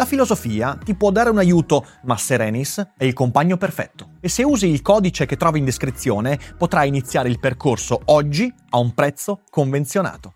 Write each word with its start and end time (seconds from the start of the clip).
La 0.00 0.06
filosofia 0.06 0.78
ti 0.82 0.94
può 0.94 1.10
dare 1.10 1.28
un 1.28 1.36
aiuto, 1.36 1.86
ma 2.04 2.16
Serenis 2.16 2.92
è 2.96 3.04
il 3.04 3.12
compagno 3.12 3.58
perfetto. 3.58 4.12
E 4.20 4.30
se 4.30 4.42
usi 4.42 4.66
il 4.66 4.80
codice 4.80 5.26
che 5.26 5.36
trovi 5.36 5.58
in 5.58 5.66
descrizione, 5.66 6.40
potrai 6.56 6.88
iniziare 6.88 7.28
il 7.28 7.38
percorso 7.38 8.00
oggi 8.06 8.50
a 8.70 8.78
un 8.78 8.94
prezzo 8.94 9.42
convenzionato. 9.50 10.32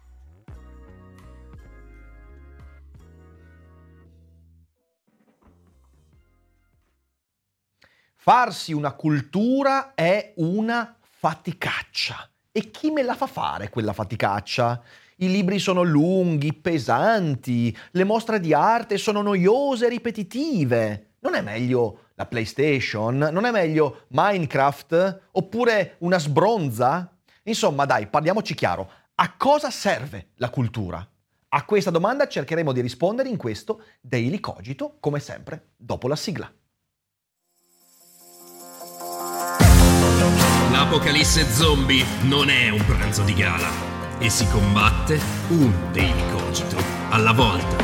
Farsi 8.17 8.75
una 8.75 8.93
cultura 8.93 9.95
è 9.95 10.35
una 10.37 10.95
faticaccia. 11.01 12.29
E 12.53 12.71
chi 12.71 12.91
me 12.91 13.03
la 13.03 13.15
fa 13.15 13.27
fare 13.27 13.71
quella 13.71 13.95
faticaccia? 13.95 14.83
I 15.25 15.31
libri 15.31 15.59
sono 15.59 15.83
lunghi, 15.83 16.53
pesanti, 16.53 17.75
le 17.93 18.05
mostre 18.05 18.41
di 18.41 18.53
arte 18.53 18.99
sono 18.99 19.23
noiose 19.23 19.87
e 19.87 19.89
ripetitive. 19.89 21.15
Non 21.21 21.35
è 21.35 21.41
meglio 21.41 22.09
la 22.15 22.27
PlayStation? 22.27 23.17
Non 23.17 23.47
è 23.47 23.51
meglio 23.51 24.05
Minecraft? 24.09 25.21
Oppure 25.33 25.95
una 26.01 26.19
sbronza? 26.19 27.11
Insomma, 27.45 27.87
dai, 27.87 28.07
parliamoci 28.07 28.53
chiaro. 28.53 28.91
A 29.15 29.35
cosa 29.35 29.71
serve 29.71 30.33
la 30.35 30.51
cultura? 30.51 31.09
A 31.49 31.65
questa 31.65 31.91
domanda 31.91 32.29
cercheremo 32.29 32.73
di 32.73 32.83
rispondere 32.83 33.31
in 33.31 33.39
questo 33.39 33.83
Daily 34.03 34.41
Cogito, 34.41 34.99
come 35.01 35.21
sempre, 35.21 35.69
dopo 35.75 36.07
la 36.07 36.17
sigla. 36.17 36.53
L'apocalisse 40.71 41.51
zombie 41.51 42.05
non 42.25 42.51
è 42.51 42.69
un 42.69 42.85
pranzo 42.85 43.23
di 43.23 43.33
gala 43.33 43.94
e 44.19 44.31
si 44.31 44.47
combatte 44.49 45.19
un 45.49 45.73
daily 45.93 46.31
cogito 46.31 46.77
alla 47.11 47.33
volta. 47.33 47.77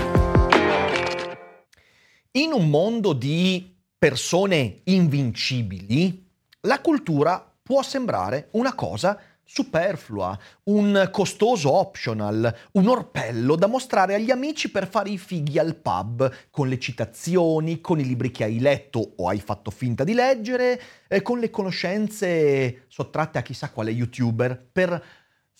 In 2.32 2.52
un 2.52 2.68
mondo 2.68 3.12
di 3.12 3.76
persone 3.98 4.80
invincibili, 4.84 6.26
la 6.62 6.80
cultura 6.80 7.52
può 7.62 7.82
sembrare 7.82 8.48
una 8.52 8.74
cosa 8.74 9.18
superflua, 9.52 10.38
un 10.64 11.08
costoso 11.10 11.72
optional, 11.72 12.56
un 12.72 12.86
orpello 12.86 13.56
da 13.56 13.66
mostrare 13.66 14.14
agli 14.14 14.30
amici 14.30 14.70
per 14.70 14.88
fare 14.88 15.10
i 15.10 15.18
fighi 15.18 15.58
al 15.58 15.74
pub, 15.74 16.32
con 16.50 16.68
le 16.68 16.78
citazioni, 16.78 17.80
con 17.80 17.98
i 17.98 18.04
libri 18.04 18.30
che 18.30 18.44
hai 18.44 18.60
letto 18.60 19.14
o 19.16 19.26
hai 19.26 19.40
fatto 19.40 19.72
finta 19.72 20.04
di 20.04 20.14
leggere, 20.14 20.80
eh, 21.08 21.20
con 21.22 21.40
le 21.40 21.50
conoscenze 21.50 22.84
sottratte 22.86 23.38
a 23.38 23.42
chissà 23.42 23.70
quale 23.70 23.90
youtuber, 23.90 24.68
per 24.70 25.02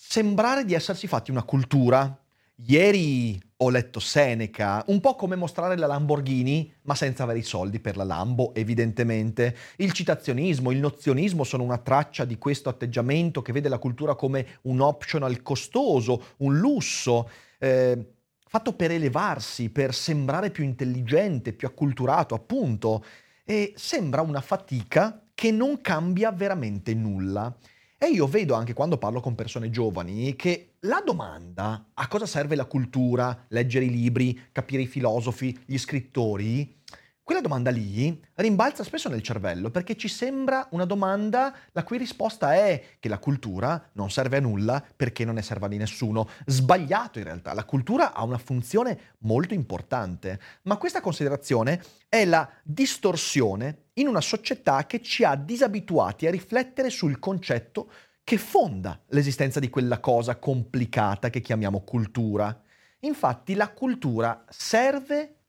sembrare 0.03 0.65
di 0.65 0.73
essersi 0.73 1.05
fatti 1.05 1.29
una 1.29 1.43
cultura. 1.43 2.19
Ieri 2.65 3.39
ho 3.57 3.69
letto 3.69 3.99
Seneca, 3.99 4.83
un 4.87 4.99
po' 4.99 5.15
come 5.15 5.35
mostrare 5.35 5.77
la 5.77 5.85
Lamborghini, 5.85 6.73
ma 6.81 6.95
senza 6.95 7.23
avere 7.23 7.39
i 7.39 7.43
soldi 7.43 7.79
per 7.79 7.95
la 7.95 8.03
Lambo, 8.03 8.53
evidentemente. 8.55 9.55
Il 9.77 9.93
citazionismo, 9.93 10.71
il 10.71 10.79
nozionismo 10.79 11.43
sono 11.43 11.63
una 11.63 11.77
traccia 11.77 12.25
di 12.25 12.37
questo 12.39 12.67
atteggiamento 12.67 13.43
che 13.43 13.53
vede 13.53 13.69
la 13.69 13.77
cultura 13.77 14.15
come 14.15 14.59
un 14.63 14.81
optional 14.81 15.43
costoso, 15.43 16.33
un 16.37 16.57
lusso, 16.57 17.29
eh, 17.59 18.13
fatto 18.47 18.73
per 18.73 18.91
elevarsi, 18.91 19.69
per 19.69 19.93
sembrare 19.93 20.49
più 20.49 20.63
intelligente, 20.63 21.53
più 21.53 21.67
acculturato, 21.67 22.33
appunto. 22.33 23.05
E 23.45 23.73
sembra 23.75 24.21
una 24.21 24.41
fatica 24.41 25.23
che 25.33 25.51
non 25.51 25.79
cambia 25.79 26.31
veramente 26.31 26.93
nulla. 26.95 27.55
E 28.03 28.07
io 28.07 28.25
vedo 28.25 28.55
anche 28.55 28.73
quando 28.73 28.97
parlo 28.97 29.19
con 29.19 29.35
persone 29.35 29.69
giovani 29.69 30.35
che 30.35 30.71
la 30.79 31.03
domanda 31.05 31.91
a 31.93 32.07
cosa 32.07 32.25
serve 32.25 32.55
la 32.55 32.65
cultura, 32.65 33.45
leggere 33.49 33.85
i 33.85 33.91
libri, 33.91 34.47
capire 34.51 34.81
i 34.81 34.87
filosofi, 34.87 35.55
gli 35.67 35.77
scrittori, 35.77 36.81
quella 37.23 37.41
domanda 37.41 37.69
lì 37.69 38.19
rimbalza 38.35 38.83
spesso 38.83 39.07
nel 39.07 39.21
cervello 39.21 39.69
perché 39.69 39.95
ci 39.95 40.07
sembra 40.07 40.67
una 40.71 40.85
domanda 40.85 41.55
la 41.71 41.83
cui 41.83 41.97
risposta 41.97 42.55
è 42.55 42.97
che 42.99 43.07
la 43.09 43.19
cultura 43.19 43.89
non 43.93 44.09
serve 44.09 44.37
a 44.37 44.41
nulla 44.41 44.83
perché 44.95 45.23
non 45.23 45.35
ne 45.35 45.43
serve 45.43 45.67
a 45.67 45.69
nessuno. 45.69 46.27
Sbagliato 46.45 47.19
in 47.19 47.25
realtà, 47.25 47.53
la 47.53 47.63
cultura 47.63 48.13
ha 48.13 48.23
una 48.23 48.39
funzione 48.39 49.15
molto 49.19 49.53
importante, 49.53 50.39
ma 50.63 50.77
questa 50.77 50.99
considerazione 50.99 51.81
è 52.09 52.25
la 52.25 52.49
distorsione 52.63 53.89
in 53.93 54.07
una 54.07 54.21
società 54.21 54.85
che 54.85 55.01
ci 55.01 55.23
ha 55.23 55.35
disabituati 55.35 56.25
a 56.25 56.31
riflettere 56.31 56.89
sul 56.89 57.19
concetto 57.19 57.91
che 58.23 58.37
fonda 58.37 58.99
l'esistenza 59.09 59.59
di 59.59 59.69
quella 59.69 59.99
cosa 59.99 60.37
complicata 60.37 61.29
che 61.29 61.41
chiamiamo 61.41 61.81
cultura. 61.81 62.61
Infatti 63.01 63.53
la 63.53 63.69
cultura 63.69 64.43
serve 64.49 65.40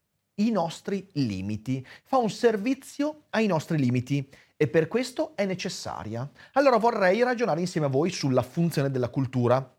i 0.46 0.50
nostri 0.50 1.08
limiti, 1.12 1.84
fa 2.04 2.16
un 2.18 2.30
servizio 2.30 3.24
ai 3.30 3.46
nostri 3.46 3.78
limiti 3.78 4.28
e 4.56 4.68
per 4.68 4.88
questo 4.88 5.32
è 5.34 5.44
necessaria. 5.44 6.28
Allora 6.52 6.76
vorrei 6.76 7.22
ragionare 7.22 7.60
insieme 7.60 7.86
a 7.86 7.90
voi 7.90 8.10
sulla 8.10 8.42
funzione 8.42 8.90
della 8.90 9.08
cultura 9.08 9.76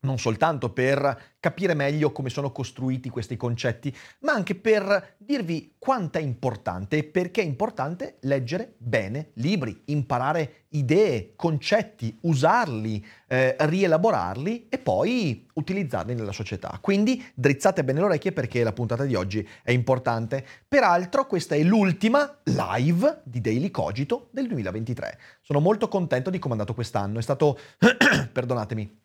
non 0.00 0.18
soltanto 0.18 0.70
per 0.70 1.34
capire 1.40 1.74
meglio 1.74 2.12
come 2.12 2.28
sono 2.28 2.50
costruiti 2.50 3.08
questi 3.08 3.36
concetti, 3.36 3.94
ma 4.20 4.32
anche 4.32 4.54
per 4.54 5.14
dirvi 5.16 5.74
quanto 5.78 6.18
è 6.18 6.20
importante 6.20 6.98
e 6.98 7.04
perché 7.04 7.40
è 7.40 7.44
importante 7.44 8.16
leggere 8.22 8.74
bene 8.78 9.30
libri, 9.34 9.82
imparare 9.86 10.64
idee, 10.70 11.32
concetti, 11.36 12.18
usarli, 12.22 13.04
eh, 13.28 13.54
rielaborarli 13.58 14.66
e 14.68 14.78
poi 14.78 15.46
utilizzarli 15.54 16.14
nella 16.14 16.32
società. 16.32 16.78
Quindi 16.80 17.24
drizzate 17.34 17.84
bene 17.84 18.00
le 18.00 18.06
orecchie 18.06 18.32
perché 18.32 18.62
la 18.62 18.72
puntata 18.72 19.04
di 19.04 19.14
oggi 19.14 19.46
è 19.62 19.70
importante. 19.70 20.44
Peraltro 20.66 21.26
questa 21.26 21.54
è 21.54 21.62
l'ultima 21.62 22.40
live 22.44 23.22
di 23.24 23.40
Daily 23.40 23.70
Cogito 23.70 24.28
del 24.32 24.48
2023. 24.48 25.18
Sono 25.40 25.60
molto 25.60 25.88
contento 25.88 26.30
di 26.30 26.38
come 26.38 26.54
è 26.54 26.58
andato 26.58 26.74
quest'anno, 26.74 27.18
è 27.18 27.22
stato, 27.22 27.58
perdonatemi, 28.32 29.04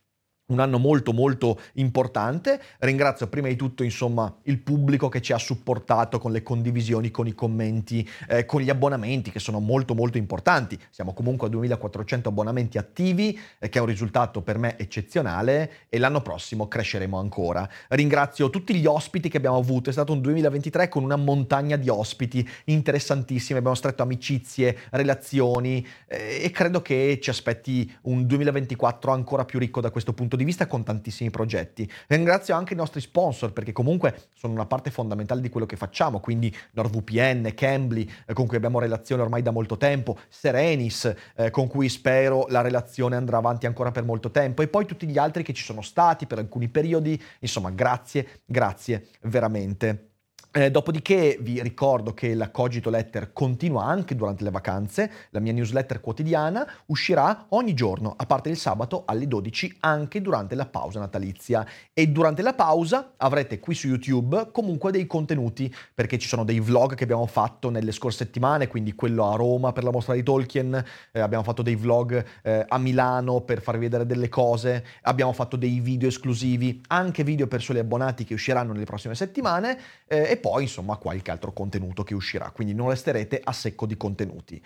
un 0.52 0.60
anno 0.60 0.78
molto 0.78 1.14
molto 1.14 1.60
importante. 1.74 2.62
Ringrazio 2.80 3.28
prima 3.28 3.48
di 3.48 3.56
tutto 3.56 3.84
insomma 3.84 4.34
il 4.44 4.60
pubblico 4.60 5.10
che 5.10 5.22
ci 5.22 5.34
ha 5.34 5.38
supportato 5.38 6.20
con 6.20 6.32
le 6.32 6.44
condivisioni, 6.44 7.10
con 7.10 7.28
i 7.28 7.34
commenti, 7.34 8.08
eh, 8.28 8.46
con 8.46 8.62
gli 8.62 8.70
abbonamenti 8.70 9.32
che 9.32 9.40
sono 9.40 9.60
molto 9.60 9.96
molto 9.96 10.18
importanti. 10.18 10.80
Siamo 10.90 11.14
comunque 11.14 11.48
a 11.48 11.50
2400 11.50 12.30
abbonamenti 12.30 12.78
attivi, 12.78 13.38
eh, 13.60 13.70
che 13.70 13.80
è 13.80 13.82
un 13.82 13.88
risultato 13.88 14.42
per 14.42 14.58
me 14.58 14.78
eccezionale 14.78 15.72
e 15.90 15.98
l'anno 15.98 16.22
prossimo 16.22 16.68
cresceremo 16.68 17.18
ancora. 17.18 17.68
Ringrazio 17.90 18.50
tutti 18.50 18.76
gli 18.76 18.86
ospiti 18.86 19.30
che 19.30 19.38
abbiamo 19.38 19.58
avuto, 19.58 19.90
è 19.90 19.94
stato 19.94 20.14
un 20.14 20.22
2023 20.22 20.90
con 20.90 21.04
una 21.04 21.16
montagna 21.16 21.78
di 21.78 21.90
ospiti 21.90 22.48
interessantissimi, 22.66 23.58
abbiamo 23.58 23.76
stretto 23.76 24.04
amicizie, 24.04 24.78
relazioni 24.92 25.86
eh, 26.08 26.42
e 26.44 26.52
credo 26.52 26.82
che 26.82 27.20
ci 27.22 27.30
aspetti 27.30 27.92
un 28.04 28.26
2024 28.26 29.12
ancora 29.12 29.46
più 29.46 29.58
ricco 29.58 29.80
da 29.82 29.90
questo 29.92 30.14
punto 30.14 30.36
di 30.36 30.40
vista 30.40 30.41
di 30.42 30.48
vista 30.48 30.68
con 30.68 30.84
tantissimi 30.84 31.30
progetti. 31.30 31.90
Ringrazio 32.08 32.56
anche 32.56 32.74
i 32.74 32.76
nostri 32.76 33.00
sponsor 33.02 33.54
perché 33.54 33.72
comunque 33.72 34.30
sono 34.34 34.54
una 34.54 34.66
parte 34.66 34.92
fondamentale 34.92 35.42
di 35.42 35.50
quello 35.50 35.66
che 35.66 35.76
facciamo, 35.76 36.20
quindi 36.20 36.54
NordVPN, 36.72 37.54
Cambly, 37.56 38.10
eh, 38.26 38.34
con 38.34 38.48
cui 38.48 38.58
abbiamo 38.58 38.80
relazione 38.80 39.22
ormai 39.22 39.42
da 39.42 39.52
molto 39.52 39.78
tempo, 39.78 40.18
Serenis, 40.30 41.14
eh, 41.36 41.50
con 41.50 41.68
cui 41.68 41.90
spero 41.90 42.46
la 42.50 42.62
relazione 42.62 43.16
andrà 43.16 43.38
avanti 43.38 43.66
ancora 43.66 43.92
per 43.92 44.04
molto 44.04 44.32
tempo, 44.32 44.62
e 44.62 44.68
poi 44.68 44.86
tutti 44.86 45.08
gli 45.08 45.18
altri 45.18 45.44
che 45.44 45.54
ci 45.54 45.64
sono 45.64 45.82
stati 45.82 46.26
per 46.26 46.40
alcuni 46.40 46.70
periodi. 46.70 47.22
Insomma, 47.40 47.70
grazie, 47.70 48.42
grazie 48.46 49.08
veramente. 49.22 50.11
Eh, 50.54 50.70
dopodiché 50.70 51.38
vi 51.40 51.62
ricordo 51.62 52.14
che 52.14 52.36
la 52.36 52.52
Cogito 52.52 52.90
Letter 52.90 53.32
continua 53.32 53.86
anche 53.86 54.16
durante 54.16 54.44
le 54.44 54.50
vacanze, 54.50 55.10
la 55.30 55.40
mia 55.40 55.54
newsletter 55.54 56.02
quotidiana 56.02 56.70
uscirà 56.88 57.46
ogni 57.52 57.74
giorno, 57.74 58.14
a 58.18 58.26
parte 58.26 58.50
il 58.50 58.58
sabato 58.58 59.04
alle 59.06 59.30
12, 59.30 59.78
anche 59.80 60.20
durante 60.20 60.56
la 60.56 60.66
pausa 60.66 61.00
natalizia. 61.00 61.66
E 61.94 62.10
durante 62.10 62.42
la 62.42 62.54
pausa 62.54 63.14
avrete 63.16 63.60
qui 63.62 63.74
su 63.74 63.88
YouTube 63.88 64.50
comunque 64.52 64.92
dei 64.92 65.08
contenuti, 65.08 65.74
perché 65.94 66.18
ci 66.18 66.28
sono 66.28 66.44
dei 66.44 66.60
vlog 66.60 66.96
che 66.96 67.06
abbiamo 67.06 67.28
fatto 67.28 67.70
nelle 67.70 67.94
scorse 67.94 68.26
settimane, 68.26 68.68
quindi 68.68 68.94
quello 68.94 69.32
a 69.32 69.38
Roma 69.38 69.72
per 69.72 69.86
la 69.86 69.92
mostra 69.92 70.16
di 70.16 70.24
Tolkien, 70.24 70.84
eh, 71.14 71.20
abbiamo 71.22 71.46
fatto 71.46 71.62
dei 71.62 71.78
vlog 71.78 72.26
eh, 72.44 72.66
a 72.68 72.78
Milano 72.78 73.40
per 73.40 73.62
farvi 73.62 73.84
vedere 73.84 74.06
delle 74.06 74.28
cose, 74.28 74.84
abbiamo 75.04 75.32
fatto 75.32 75.56
dei 75.56 75.80
video 75.80 76.10
esclusivi, 76.10 76.82
anche 76.88 77.24
video 77.24 77.48
per 77.48 77.62
soli 77.62 77.80
abbonati 77.80 78.26
che 78.26 78.34
usciranno 78.34 78.74
nelle 78.74 78.84
prossime 78.84 79.16
settimane 79.16 79.78
eh, 80.08 80.30
e 80.30 80.40
poi 80.42 80.64
insomma 80.64 80.98
qualche 80.98 81.32
altro 81.32 81.54
contenuto 81.54 82.04
che 82.04 82.14
uscirà, 82.14 82.52
quindi 82.52 82.74
non 82.74 82.90
resterete 82.90 83.40
a 83.42 83.54
secco 83.54 83.86
di 83.86 83.96
contenuti. 83.96 84.62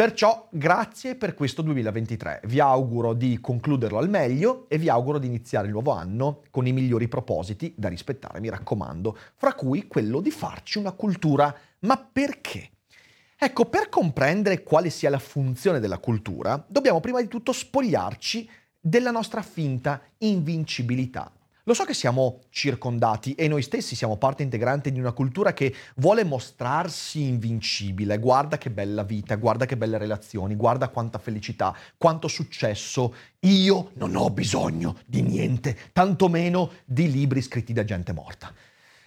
Perciò 0.00 0.48
grazie 0.50 1.14
per 1.14 1.34
questo 1.34 1.60
2023, 1.60 2.42
vi 2.44 2.58
auguro 2.58 3.12
di 3.12 3.38
concluderlo 3.40 3.98
al 3.98 4.08
meglio 4.08 4.66
e 4.68 4.78
vi 4.78 4.88
auguro 4.88 5.18
di 5.18 5.26
iniziare 5.26 5.66
il 5.66 5.72
nuovo 5.72 5.90
anno 5.90 6.42
con 6.50 6.66
i 6.66 6.72
migliori 6.72 7.06
propositi 7.06 7.74
da 7.76 7.88
rispettare, 7.88 8.40
mi 8.40 8.48
raccomando, 8.48 9.16
fra 9.36 9.52
cui 9.52 9.86
quello 9.86 10.20
di 10.20 10.30
farci 10.30 10.78
una 10.78 10.92
cultura. 10.92 11.54
Ma 11.80 11.98
perché? 11.98 12.70
Ecco, 13.38 13.66
per 13.66 13.88
comprendere 13.90 14.62
quale 14.62 14.90
sia 14.90 15.10
la 15.10 15.18
funzione 15.18 15.80
della 15.80 15.98
cultura, 15.98 16.64
dobbiamo 16.66 17.00
prima 17.00 17.20
di 17.20 17.28
tutto 17.28 17.52
spogliarci 17.52 18.48
della 18.80 19.10
nostra 19.10 19.42
finta 19.42 20.00
invincibilità. 20.18 21.30
Lo 21.64 21.74
so 21.74 21.84
che 21.84 21.92
siamo 21.92 22.40
circondati 22.48 23.34
e 23.34 23.46
noi 23.46 23.62
stessi 23.62 23.94
siamo 23.94 24.16
parte 24.16 24.42
integrante 24.42 24.90
di 24.90 24.98
una 24.98 25.12
cultura 25.12 25.52
che 25.52 25.74
vuole 25.96 26.24
mostrarsi 26.24 27.22
invincibile. 27.22 28.18
Guarda 28.18 28.56
che 28.56 28.70
bella 28.70 29.02
vita, 29.02 29.36
guarda 29.36 29.66
che 29.66 29.76
belle 29.76 29.98
relazioni, 29.98 30.54
guarda 30.54 30.88
quanta 30.88 31.18
felicità, 31.18 31.76
quanto 31.98 32.28
successo. 32.28 33.14
Io 33.40 33.90
non 33.94 34.16
ho 34.16 34.30
bisogno 34.30 34.98
di 35.04 35.20
niente, 35.20 35.76
tantomeno 35.92 36.70
di 36.84 37.10
libri 37.10 37.42
scritti 37.42 37.74
da 37.74 37.84
gente 37.84 38.12
morta. 38.12 38.52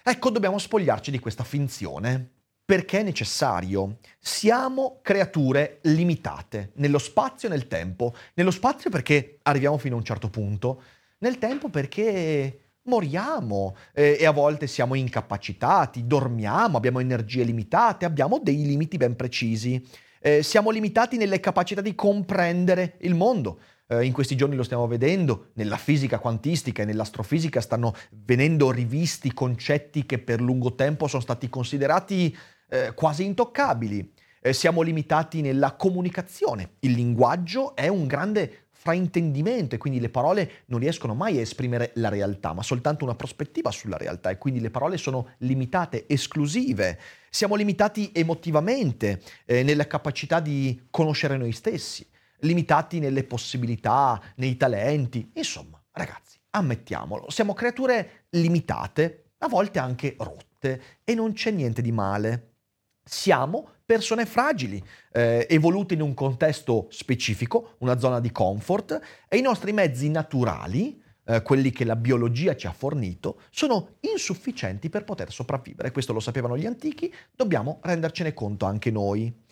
Ecco, 0.02 0.30
dobbiamo 0.30 0.58
spogliarci 0.58 1.10
di 1.10 1.18
questa 1.18 1.44
finzione 1.44 2.28
perché 2.64 3.00
è 3.00 3.02
necessario. 3.02 3.98
Siamo 4.20 5.00
creature 5.02 5.80
limitate 5.82 6.70
nello 6.74 6.98
spazio 6.98 7.48
e 7.48 7.50
nel 7.50 7.66
tempo. 7.66 8.14
Nello 8.34 8.50
spazio 8.50 8.90
perché 8.90 9.38
arriviamo 9.42 9.76
fino 9.76 9.96
a 9.96 9.98
un 9.98 10.04
certo 10.04 10.30
punto 10.30 10.82
nel 11.24 11.38
tempo 11.38 11.70
perché 11.70 12.72
moriamo 12.82 13.74
eh, 13.94 14.18
e 14.20 14.26
a 14.26 14.30
volte 14.30 14.66
siamo 14.66 14.94
incapacitati, 14.94 16.06
dormiamo, 16.06 16.76
abbiamo 16.76 17.00
energie 17.00 17.44
limitate, 17.44 18.04
abbiamo 18.04 18.40
dei 18.42 18.66
limiti 18.66 18.98
ben 18.98 19.16
precisi. 19.16 19.82
Eh, 20.20 20.42
siamo 20.42 20.68
limitati 20.68 21.16
nelle 21.16 21.40
capacità 21.40 21.80
di 21.80 21.94
comprendere 21.94 22.96
il 23.00 23.14
mondo. 23.14 23.60
Eh, 23.86 24.04
in 24.04 24.12
questi 24.12 24.36
giorni 24.36 24.54
lo 24.54 24.62
stiamo 24.62 24.86
vedendo, 24.86 25.50
nella 25.54 25.78
fisica 25.78 26.18
quantistica 26.18 26.82
e 26.82 26.84
nell'astrofisica 26.84 27.62
stanno 27.62 27.94
venendo 28.10 28.70
rivisti 28.70 29.32
concetti 29.32 30.04
che 30.04 30.18
per 30.18 30.42
lungo 30.42 30.74
tempo 30.74 31.06
sono 31.06 31.22
stati 31.22 31.48
considerati 31.48 32.36
eh, 32.68 32.92
quasi 32.94 33.24
intoccabili. 33.24 34.12
Eh, 34.42 34.52
siamo 34.52 34.82
limitati 34.82 35.40
nella 35.40 35.72
comunicazione. 35.72 36.72
Il 36.80 36.92
linguaggio 36.92 37.74
è 37.74 37.88
un 37.88 38.06
grande 38.06 38.63
fraintendimento 38.84 39.74
e 39.74 39.78
quindi 39.78 39.98
le 39.98 40.10
parole 40.10 40.64
non 40.66 40.78
riescono 40.78 41.14
mai 41.14 41.38
a 41.38 41.40
esprimere 41.40 41.92
la 41.94 42.10
realtà, 42.10 42.52
ma 42.52 42.62
soltanto 42.62 43.04
una 43.04 43.14
prospettiva 43.14 43.70
sulla 43.70 43.96
realtà 43.96 44.28
e 44.28 44.36
quindi 44.36 44.60
le 44.60 44.68
parole 44.68 44.98
sono 44.98 45.30
limitate, 45.38 46.04
esclusive. 46.06 47.00
Siamo 47.30 47.54
limitati 47.54 48.10
emotivamente 48.12 49.22
eh, 49.46 49.62
nella 49.62 49.86
capacità 49.86 50.38
di 50.38 50.86
conoscere 50.90 51.38
noi 51.38 51.52
stessi, 51.52 52.06
limitati 52.40 52.98
nelle 52.98 53.24
possibilità, 53.24 54.20
nei 54.36 54.58
talenti. 54.58 55.30
Insomma, 55.32 55.82
ragazzi, 55.92 56.38
ammettiamolo, 56.50 57.30
siamo 57.30 57.54
creature 57.54 58.26
limitate, 58.32 59.30
a 59.38 59.48
volte 59.48 59.78
anche 59.78 60.14
rotte 60.18 60.82
e 61.04 61.14
non 61.14 61.32
c'è 61.32 61.50
niente 61.52 61.80
di 61.80 61.90
male. 61.90 62.56
Siamo 63.02 63.73
persone 63.84 64.24
fragili, 64.26 64.82
eh, 65.12 65.46
evolute 65.48 65.94
in 65.94 66.00
un 66.00 66.14
contesto 66.14 66.86
specifico, 66.90 67.74
una 67.78 67.98
zona 67.98 68.20
di 68.20 68.32
comfort, 68.32 69.00
e 69.28 69.36
i 69.36 69.42
nostri 69.42 69.72
mezzi 69.72 70.08
naturali, 70.08 71.02
eh, 71.26 71.42
quelli 71.42 71.70
che 71.70 71.84
la 71.84 71.96
biologia 71.96 72.56
ci 72.56 72.66
ha 72.66 72.72
fornito, 72.72 73.40
sono 73.50 73.96
insufficienti 74.00 74.88
per 74.88 75.04
poter 75.04 75.30
sopravvivere. 75.32 75.90
Questo 75.90 76.12
lo 76.12 76.20
sapevano 76.20 76.56
gli 76.56 76.66
antichi, 76.66 77.12
dobbiamo 77.34 77.80
rendercene 77.82 78.32
conto 78.32 78.64
anche 78.64 78.90
noi. 78.90 79.42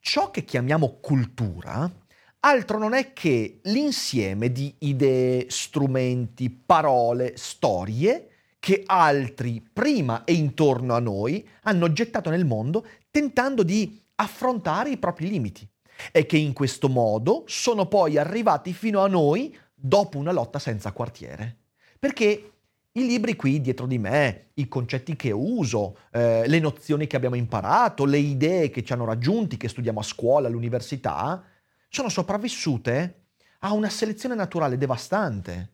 Ciò 0.00 0.30
che 0.30 0.44
chiamiamo 0.44 0.98
cultura 1.00 1.90
altro 2.44 2.78
non 2.78 2.92
è 2.92 3.12
che 3.12 3.60
l'insieme 3.62 4.50
di 4.50 4.74
idee, 4.78 5.46
strumenti, 5.48 6.50
parole, 6.50 7.34
storie 7.36 8.28
che 8.58 8.82
altri 8.86 9.64
prima 9.72 10.24
e 10.24 10.34
intorno 10.34 10.94
a 10.94 11.00
noi 11.00 11.48
hanno 11.62 11.92
gettato 11.92 12.30
nel 12.30 12.44
mondo 12.44 12.86
tentando 13.12 13.62
di 13.62 14.02
affrontare 14.16 14.90
i 14.90 14.96
propri 14.96 15.28
limiti 15.28 15.68
e 16.10 16.26
che 16.26 16.38
in 16.38 16.52
questo 16.54 16.88
modo 16.88 17.44
sono 17.46 17.86
poi 17.86 18.16
arrivati 18.16 18.72
fino 18.72 19.00
a 19.02 19.06
noi 19.06 19.56
dopo 19.72 20.18
una 20.18 20.32
lotta 20.32 20.58
senza 20.58 20.90
quartiere. 20.92 21.58
Perché 21.98 22.52
i 22.92 23.06
libri 23.06 23.36
qui 23.36 23.60
dietro 23.60 23.86
di 23.86 23.98
me, 23.98 24.50
i 24.54 24.66
concetti 24.66 25.14
che 25.14 25.30
uso, 25.30 25.98
eh, 26.10 26.46
le 26.48 26.58
nozioni 26.58 27.06
che 27.06 27.16
abbiamo 27.16 27.36
imparato, 27.36 28.04
le 28.04 28.18
idee 28.18 28.70
che 28.70 28.82
ci 28.82 28.92
hanno 28.92 29.04
raggiunti, 29.04 29.56
che 29.56 29.68
studiamo 29.68 30.00
a 30.00 30.04
scuola, 30.04 30.48
all'università, 30.48 31.44
sono 31.88 32.08
sopravvissute 32.08 33.26
a 33.60 33.72
una 33.72 33.90
selezione 33.90 34.34
naturale 34.34 34.78
devastante 34.78 35.72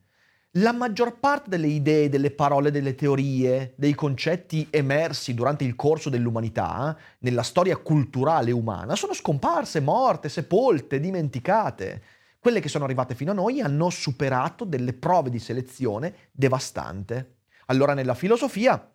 la 0.52 0.72
maggior 0.72 1.18
parte 1.18 1.50
delle 1.50 1.66
idee, 1.66 2.08
delle 2.08 2.30
parole, 2.30 2.70
delle 2.70 2.94
teorie, 2.94 3.74
dei 3.76 3.94
concetti 3.94 4.66
emersi 4.70 5.34
durante 5.34 5.64
il 5.64 5.76
corso 5.76 6.08
dell'umanità, 6.08 6.96
nella 7.18 7.42
storia 7.42 7.76
culturale 7.76 8.50
umana, 8.50 8.96
sono 8.96 9.12
scomparse, 9.12 9.80
morte, 9.80 10.28
sepolte, 10.28 11.00
dimenticate. 11.00 12.02
Quelle 12.38 12.60
che 12.60 12.68
sono 12.68 12.84
arrivate 12.84 13.14
fino 13.14 13.32
a 13.32 13.34
noi 13.34 13.60
hanno 13.60 13.90
superato 13.90 14.64
delle 14.64 14.94
prove 14.94 15.28
di 15.28 15.38
selezione 15.38 16.14
devastante. 16.32 17.36
Allora 17.66 17.92
nella 17.92 18.14
filosofia 18.14 18.90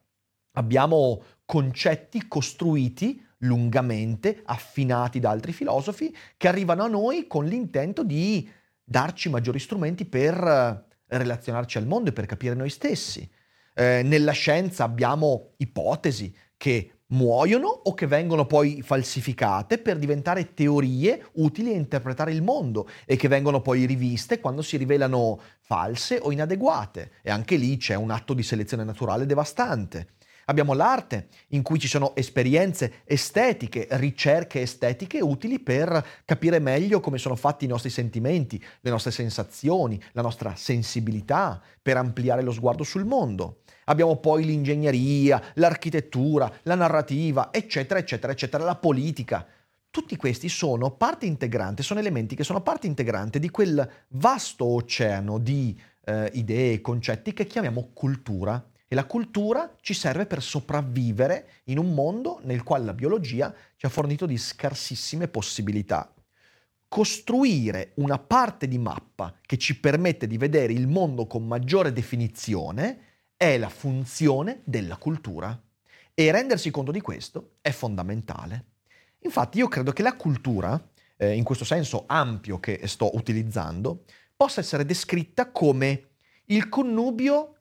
abbiamo 0.54 1.22
concetti 1.46 2.28
costruiti 2.28 3.24
lungamente, 3.40 4.42
affinati 4.46 5.20
da 5.20 5.30
altri 5.30 5.52
filosofi, 5.52 6.16
che 6.36 6.48
arrivano 6.48 6.84
a 6.84 6.88
noi 6.88 7.28
con 7.28 7.46
l'intento 7.46 8.04
di 8.04 8.50
darci 8.84 9.30
maggiori 9.30 9.60
strumenti 9.60 10.06
per 10.06 10.92
relazionarci 11.18 11.78
al 11.78 11.88
mondo 11.88 12.10
e 12.10 12.14
per 12.14 12.26
capire 12.26 12.56
noi 12.56 12.70
stessi. 12.70 13.30
Eh, 13.76 14.02
nella 14.04 14.32
scienza 14.32 14.84
abbiamo 14.84 15.54
ipotesi 15.58 16.34
che 16.58 16.92
muoiono 17.14 17.68
o 17.68 17.94
che 17.94 18.08
vengono 18.08 18.46
poi 18.46 18.82
falsificate 18.82 19.78
per 19.78 19.98
diventare 19.98 20.54
teorie 20.54 21.28
utili 21.34 21.72
a 21.72 21.76
interpretare 21.76 22.32
il 22.32 22.42
mondo 22.42 22.88
e 23.06 23.16
che 23.16 23.28
vengono 23.28 23.62
poi 23.62 23.86
riviste 23.86 24.40
quando 24.40 24.62
si 24.62 24.78
rivelano 24.78 25.40
false 25.62 26.20
o 26.22 26.32
inadeguate. 26.32 27.12
E 27.22 27.32
anche 27.32 27.56
lì 27.56 27.78
c'è 27.78 27.96
un 27.96 28.12
atto 28.12 28.34
di 28.34 28.44
selezione 28.44 28.84
naturale 28.84 29.26
devastante. 29.26 30.08
Abbiamo 30.46 30.74
l'arte, 30.74 31.28
in 31.50 31.62
cui 31.62 31.80
ci 31.80 31.88
sono 31.88 32.16
esperienze 32.16 33.02
estetiche, 33.06 33.88
ricerche 33.92 34.62
estetiche 34.62 35.22
utili 35.22 35.60
per 35.60 36.06
capire 36.26 36.60
meglio 36.60 37.00
come 37.00 37.18
sono 37.18 37.36
fatti 37.36 37.66
i 37.66 37.70
nostri 37.70 37.90
sentimenti, 37.90 38.62
le 38.82 38.90
nostre 38.90 39.12
sensazioni, 39.12 40.02
la 40.12 40.22
nostra 40.22 40.56
sensibilità, 40.56 41.62
per 41.82 41.98
ampliare 41.98 42.42
lo 42.42 42.52
sguardo 42.52 42.84
sul 42.84 43.06
mondo. 43.06 43.62
Abbiamo 43.86 44.18
poi 44.18 44.44
l'ingegneria, 44.44 45.42
l'architettura, 45.56 46.52
la 46.64 46.76
narrativa, 46.76 47.50
eccetera, 47.52 48.00
eccetera, 48.00 48.34
eccetera, 48.34 48.64
la 48.64 48.76
politica. 48.76 49.46
Tutti 49.90 50.16
questi 50.16 50.50
sono 50.50 50.92
parte 50.92 51.26
integrante, 51.26 51.84
sono 51.84 52.00
elementi 52.00 52.36
che 52.36 52.44
sono 52.44 52.62
parte 52.62 52.88
integrante 52.88 53.40
di 53.40 53.50
quel 53.50 53.88
vasto 54.10 54.66
oceano 54.66 55.38
di 55.38 55.80
eh, 56.06 56.32
idee 56.34 56.82
concetti 56.82 57.32
che 57.32 57.46
chiamiamo 57.46 57.92
cultura 57.94 58.66
e 58.94 58.96
la 58.96 59.06
cultura 59.06 59.76
ci 59.82 59.96
serve 59.96 60.28
per 60.28 60.44
sopravvivere 60.44 61.62
in 61.64 61.80
un 61.80 61.96
mondo 61.96 62.40
nel 62.44 62.62
quale 62.62 62.86
la 62.86 62.94
biologia 62.94 63.52
ci 63.76 63.88
ha 63.88 63.90
fornito 63.90 64.28
di 64.28 64.38
scarsissime 64.38 65.28
possibilità. 65.28 66.14
Costruire 66.88 67.94
una 67.96 68.20
parte 68.20 68.68
di 68.68 68.78
mappa 68.78 69.36
che 69.42 69.58
ci 69.58 69.80
permette 69.80 70.28
di 70.28 70.38
vedere 70.38 70.74
il 70.74 70.88
mondo 70.88 71.26
con 71.26 71.48
maggiore 71.48 71.92
definizione 71.92 73.00
è 73.36 73.58
la 73.58 73.70
funzione 73.70 74.62
della 74.64 74.98
cultura. 74.98 75.60
E 76.14 76.32
rendersi 76.32 76.70
conto 76.70 76.92
di 76.92 77.02
questo 77.02 77.54
è 77.62 77.72
fondamentale. 77.72 78.66
Infatti 79.22 79.58
io 79.58 79.70
credo 79.70 79.92
che 79.92 80.04
la 80.04 80.16
cultura, 80.16 80.80
eh, 81.18 81.34
in 81.34 81.44
questo 81.44 81.66
senso 81.66 82.04
ampio 82.06 82.60
che 82.60 82.82
sto 82.86 83.16
utilizzando, 83.16 84.04
possa 84.36 84.60
essere 84.60 84.86
descritta 84.86 85.50
come 85.50 86.10
il 86.46 86.70
connubio 86.70 87.54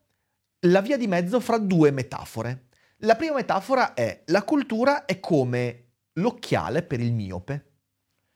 la 0.65 0.81
via 0.81 0.97
di 0.97 1.07
mezzo 1.07 1.39
fra 1.39 1.57
due 1.57 1.91
metafore. 1.91 2.67
La 2.99 3.15
prima 3.15 3.35
metafora 3.35 3.93
è 3.93 4.23
la 4.27 4.43
cultura 4.43 5.05
è 5.05 5.19
come 5.19 5.87
l'occhiale 6.13 6.83
per 6.83 6.99
il 6.99 7.13
miope. 7.13 7.71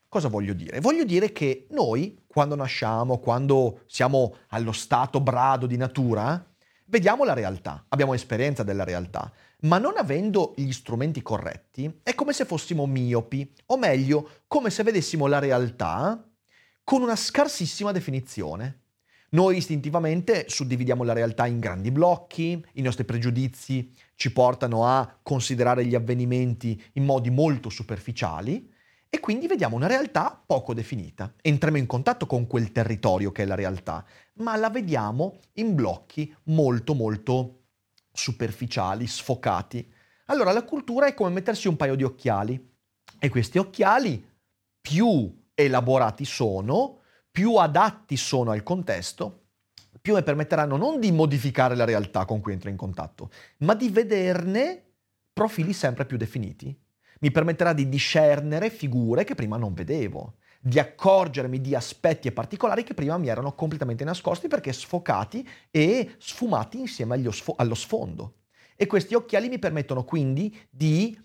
Cosa 0.10 0.28
voglio 0.28 0.54
dire? 0.54 0.80
Voglio 0.80 1.04
dire 1.04 1.32
che 1.32 1.68
noi, 1.72 2.24
quando 2.28 2.56
nasciamo, 2.56 3.20
quando 3.20 3.82
siamo 3.88 4.38
allo 4.50 4.72
stato 4.72 5.20
brado 5.20 5.68
di 5.68 5.78
natura, 5.78 6.46
vediamo 6.86 7.24
la 7.24 7.34
realtà, 7.34 7.86
abbiamo 7.90 8.14
esperienza 8.14 8.64
della 8.64 8.84
realtà, 8.84 9.32
ma 9.62 9.78
non 9.78 9.98
avendo 9.98 10.54
gli 10.56 10.72
strumenti 10.72 11.22
corretti, 11.22 12.00
è 12.04 12.16
come 12.16 12.34
se 12.34 12.46
fossimo 12.46 12.86
miopi, 12.86 13.54
o 13.68 13.78
meglio, 13.78 14.30
come 14.48 14.70
se 14.70 14.84
vedessimo 14.84 15.28
la 15.28 15.40
realtà 15.40 16.26
con 16.84 17.02
una 17.02 17.16
scarsissima 17.16 17.92
definizione. 17.92 18.87
Noi 19.30 19.58
istintivamente 19.58 20.46
suddividiamo 20.48 21.04
la 21.04 21.12
realtà 21.12 21.48
in 21.48 21.60
grandi 21.60 21.92
blocchi, 21.92 22.64
i 22.74 22.82
nostri 22.82 23.04
pregiudizi 23.04 23.94
ci 24.16 24.32
portano 24.32 24.86
a 24.86 25.20
considerare 25.22 25.86
gli 25.86 25.96
avvenimenti 25.96 26.82
in 26.94 27.04
modi 27.04 27.30
molto 27.30 27.70
superficiali 27.70 28.72
e 29.10 29.20
quindi 29.20 29.48
vediamo 29.48 29.76
una 29.76 29.88
realtà 29.88 30.42
poco 30.46 30.74
definita. 30.74 31.34
Entriamo 31.42 31.78
in 31.78 31.88
contatto 31.88 32.26
con 32.26 32.48
quel 32.48 32.72
territorio 32.72 33.34
che 33.34 33.44
è 33.44 33.46
la 33.46 33.56
realtà, 33.56 34.06
ma 34.36 34.56
la 34.56 34.70
vediamo 34.70 35.40
in 35.54 35.76
blocchi 35.76 36.34
molto 36.46 36.94
molto 36.94 37.64
superficiali, 38.14 39.08
sfocati. 39.08 39.92
Allora 40.28 40.54
la 40.54 40.64
cultura 40.64 41.08
è 41.08 41.14
come 41.14 41.32
mettersi 41.32 41.68
un 41.68 41.76
paio 41.76 41.96
di 41.96 42.04
occhiali 42.04 42.76
e 43.20 43.30
questi 43.30 43.58
occhiali 43.58 44.26
più 44.80 45.46
elaborati 45.54 46.24
sono, 46.24 47.02
più 47.38 47.54
adatti 47.58 48.18
sono 48.18 48.50
al 48.50 48.64
contesto, 48.64 49.50
più 50.02 50.16
mi 50.16 50.24
permetteranno 50.24 50.76
non 50.76 51.00
di 51.00 51.12
modificare 51.12 51.76
la 51.76 51.86
realtà 51.86 52.26
con 52.26 52.42
cui 52.42 52.54
entro 52.54 52.72
in 52.72 52.76
contatto, 52.76 53.30
ma 53.58 53.76
di 53.76 53.90
vederne 53.90 54.94
profili 55.34 55.72
sempre 55.72 56.08
più 56.08 56.18
definiti. 56.18 56.76
Mi 57.20 57.30
permetterà 57.30 57.74
di 57.74 57.88
discernere 57.90 58.72
figure 58.72 59.24
che 59.24 59.36
prima 59.36 59.56
non 59.56 59.76
vedevo, 59.76 60.38
di 60.60 60.80
accorgermi 60.80 61.62
di 61.62 61.76
aspetti 61.76 62.28
e 62.28 62.32
particolari 62.32 62.82
che 62.82 62.96
prima 62.96 63.20
mi 63.20 63.28
erano 63.28 63.54
completamente 63.54 64.04
nascosti 64.04 64.48
perché 64.48 64.74
sfocati 64.74 65.48
e 65.70 66.16
sfumati 66.18 66.80
insieme 66.80 67.24
sfo- 67.32 67.54
allo 67.56 67.76
sfondo. 67.76 68.38
E 68.76 68.88
questi 68.88 69.14
occhiali 69.14 69.48
mi 69.48 69.60
permettono 69.60 70.04
quindi 70.06 70.60
di 70.72 71.16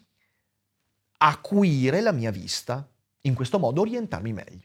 acuire 1.16 2.02
la 2.02 2.12
mia 2.12 2.30
vista, 2.30 2.86
in 3.22 3.32
questo 3.32 3.58
modo 3.58 3.80
orientarmi 3.80 4.32
meglio. 4.34 4.61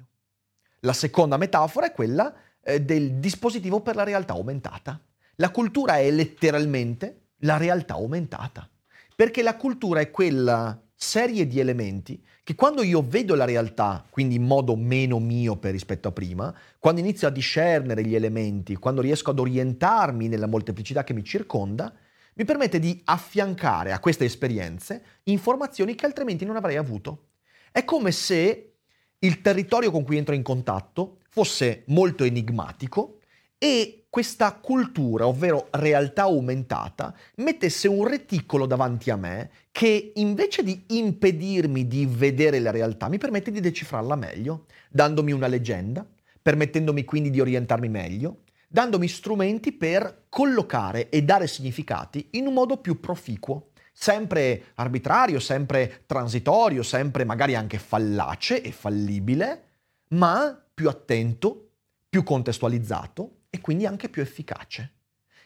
La 0.88 0.94
seconda 0.94 1.36
metafora 1.36 1.88
è 1.88 1.92
quella 1.92 2.34
eh, 2.64 2.82
del 2.82 3.16
dispositivo 3.16 3.82
per 3.82 3.98
la 3.98 4.04
realtà 4.04 4.32
aumentata. 4.32 4.98
La 5.36 5.52
cultura 5.52 5.98
è 5.98 6.10
letteralmente 6.10 7.32
la 7.40 7.58
realtà 7.58 7.96
aumentata, 7.96 8.70
perché 9.14 9.42
la 9.42 9.58
cultura 9.58 10.00
è 10.00 10.10
quella 10.10 10.82
serie 10.96 11.46
di 11.46 11.60
elementi 11.60 12.26
che 12.42 12.56
quando 12.56 12.84
io 12.84 13.04
vedo 13.06 13.36
la 13.36 13.44
realtà, 13.44 14.06
quindi 14.10 14.36
in 14.36 14.44
modo 14.44 14.78
meno 14.78 15.20
miope 15.20 15.72
rispetto 15.72 16.08
a 16.08 16.14
prima, 16.14 16.56
quando 16.80 17.02
inizio 17.02 17.28
a 17.28 17.32
discernere 17.32 18.06
gli 18.06 18.16
elementi, 18.16 18.78
quando 18.78 19.02
riesco 19.02 19.32
ad 19.32 19.40
orientarmi 19.40 20.30
nella 20.30 20.48
molteplicità 20.48 21.04
che 21.04 21.14
mi 21.14 21.26
circonda, 21.26 21.94
mi 22.36 22.46
permette 22.46 22.80
di 22.80 23.02
affiancare 23.04 23.92
a 23.92 24.00
queste 24.00 24.24
esperienze 24.24 25.04
informazioni 25.24 25.96
che 25.96 26.06
altrimenti 26.06 26.46
non 26.46 26.56
avrei 26.56 26.78
avuto. 26.78 27.32
È 27.74 27.84
come 27.84 28.14
se 28.14 28.77
il 29.20 29.42
territorio 29.42 29.92
con 29.92 30.04
cui 30.04 30.18
entro 30.18 30.36
in 30.36 30.44
contatto 30.44 31.18
fosse 31.30 31.84
molto 31.88 32.24
enigmatico 32.24 33.20
e 33.58 34.06
questa 34.10 34.54
cultura, 34.54 35.28
ovvero 35.28 35.68
realtà 35.72 36.24
aumentata, 36.24 37.14
mettesse 37.36 37.88
un 37.88 38.08
reticolo 38.08 38.66
davanti 38.66 39.10
a 39.10 39.16
me 39.16 39.50
che 39.72 40.12
invece 40.16 40.64
di 40.64 40.86
impedirmi 40.88 41.88
di 41.88 42.06
vedere 42.06 42.60
la 42.60 42.72
realtà, 42.72 43.10
mi 43.10 43.18
permette 43.18 43.52
di 43.52 43.60
decifrarla 43.60 44.16
meglio, 44.16 44.66
dandomi 44.90 45.32
una 45.32 45.48
leggenda, 45.48 46.06
permettendomi 46.42 47.04
quindi 47.04 47.30
di 47.30 47.40
orientarmi 47.40 47.90
meglio, 47.90 48.44
dandomi 48.68 49.08
strumenti 49.08 49.72
per 49.72 50.26
collocare 50.30 51.10
e 51.10 51.24
dare 51.24 51.48
significati 51.48 52.30
in 52.32 52.48
un 52.48 52.54
modo 52.54 52.78
più 52.78 53.00
proficuo, 53.00 53.70
sempre 54.00 54.66
arbitrario, 54.76 55.40
sempre 55.40 56.04
transitorio, 56.06 56.84
sempre 56.84 57.26
magari 57.26 57.56
anche 57.56 57.80
fallace 57.80 58.62
e 58.62 58.72
fallibile, 58.72 59.64
ma 60.10 60.56
più 60.72 60.88
attento, 60.88 61.72
più 62.08 62.22
contestualizzato 62.22 63.46
e 63.50 63.60
quindi 63.60 63.88
anche 63.88 64.10
più 64.10 64.22
efficace. 64.22 64.94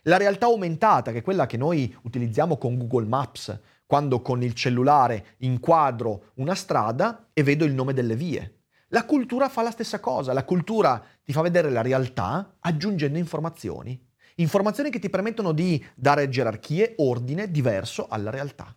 La 0.03 0.17
realtà 0.17 0.47
aumentata, 0.47 1.13
che 1.13 1.19
è 1.19 1.23
quella 1.23 1.45
che 1.45 1.55
noi 1.55 1.95
utilizziamo 2.01 2.57
con 2.57 2.77
Google 2.77 3.07
Maps, 3.07 3.57
quando 3.85 4.21
con 4.21 4.43
il 4.43 4.53
cellulare 4.53 5.35
inquadro 5.37 6.31
una 6.35 6.53
strada 6.53 7.29
e 7.31 7.43
vedo 7.43 7.63
il 7.63 7.73
nome 7.73 7.93
delle 7.93 8.17
vie. 8.17 8.63
La 8.89 9.05
cultura 9.05 9.47
fa 9.47 9.61
la 9.61 9.71
stessa 9.71 10.01
cosa, 10.01 10.33
la 10.33 10.43
cultura 10.43 11.01
ti 11.23 11.31
fa 11.31 11.41
vedere 11.41 11.69
la 11.69 11.81
realtà 11.81 12.57
aggiungendo 12.59 13.17
informazioni, 13.17 13.97
informazioni 14.41 14.89
che 14.89 14.99
ti 14.99 15.09
permettono 15.09 15.51
di 15.51 15.83
dare 15.95 16.29
gerarchie, 16.29 16.95
ordine 16.97 17.49
diverso 17.49 18.07
alla 18.07 18.29
realtà. 18.29 18.75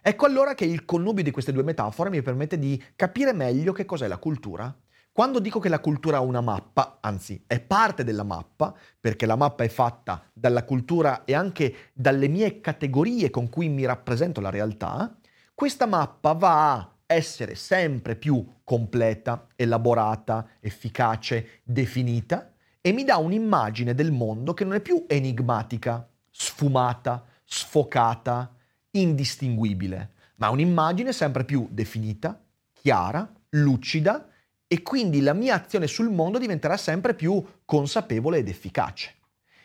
Ecco 0.00 0.26
allora 0.26 0.54
che 0.54 0.64
il 0.64 0.84
connubio 0.84 1.24
di 1.24 1.30
queste 1.30 1.52
due 1.52 1.64
metafore 1.64 2.10
mi 2.10 2.22
permette 2.22 2.58
di 2.58 2.82
capire 2.94 3.32
meglio 3.32 3.72
che 3.72 3.84
cos'è 3.84 4.06
la 4.06 4.18
cultura 4.18 4.74
quando 5.18 5.40
dico 5.40 5.58
che 5.58 5.68
la 5.68 5.80
cultura 5.80 6.18
ha 6.18 6.20
una 6.20 6.40
mappa, 6.40 6.98
anzi 7.00 7.42
è 7.44 7.58
parte 7.58 8.04
della 8.04 8.22
mappa, 8.22 8.72
perché 9.00 9.26
la 9.26 9.34
mappa 9.34 9.64
è 9.64 9.68
fatta 9.68 10.22
dalla 10.32 10.62
cultura 10.62 11.24
e 11.24 11.34
anche 11.34 11.90
dalle 11.92 12.28
mie 12.28 12.60
categorie 12.60 13.28
con 13.28 13.48
cui 13.48 13.68
mi 13.68 13.84
rappresento 13.84 14.40
la 14.40 14.50
realtà, 14.50 15.18
questa 15.56 15.86
mappa 15.86 16.34
va 16.34 16.72
a 16.72 16.92
essere 17.04 17.56
sempre 17.56 18.14
più 18.14 18.60
completa, 18.62 19.48
elaborata, 19.56 20.50
efficace, 20.60 21.62
definita 21.64 22.52
e 22.88 22.92
mi 22.92 23.04
dà 23.04 23.18
un'immagine 23.18 23.94
del 23.94 24.12
mondo 24.12 24.54
che 24.54 24.64
non 24.64 24.72
è 24.72 24.80
più 24.80 25.04
enigmatica, 25.06 26.08
sfumata, 26.30 27.22
sfocata, 27.44 28.50
indistinguibile, 28.92 30.12
ma 30.36 30.48
un'immagine 30.48 31.12
sempre 31.12 31.44
più 31.44 31.68
definita, 31.70 32.42
chiara, 32.72 33.30
lucida 33.50 34.26
e 34.66 34.80
quindi 34.80 35.20
la 35.20 35.34
mia 35.34 35.56
azione 35.56 35.86
sul 35.86 36.08
mondo 36.08 36.38
diventerà 36.38 36.78
sempre 36.78 37.12
più 37.12 37.44
consapevole 37.66 38.38
ed 38.38 38.48
efficace. 38.48 39.16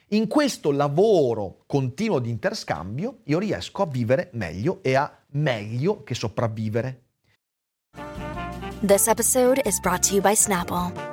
In 0.10 0.28
questo 0.28 0.72
lavoro 0.72 1.64
continuo 1.66 2.20
di 2.20 2.30
interscambio 2.30 3.20
io 3.24 3.40
riesco 3.40 3.84
a 3.84 3.88
vivere 3.88 4.32
meglio 4.34 4.80
e 4.82 4.96
a 4.96 5.10
meglio 5.28 6.04
che 6.04 6.14
sopravvivere. 6.14 7.04
This 8.86 9.08
episode 9.08 9.62
is 9.64 9.80
brought 9.80 10.06
to 10.10 10.14
you 10.14 10.22
by 10.22 10.36
Snapple. 10.36 11.13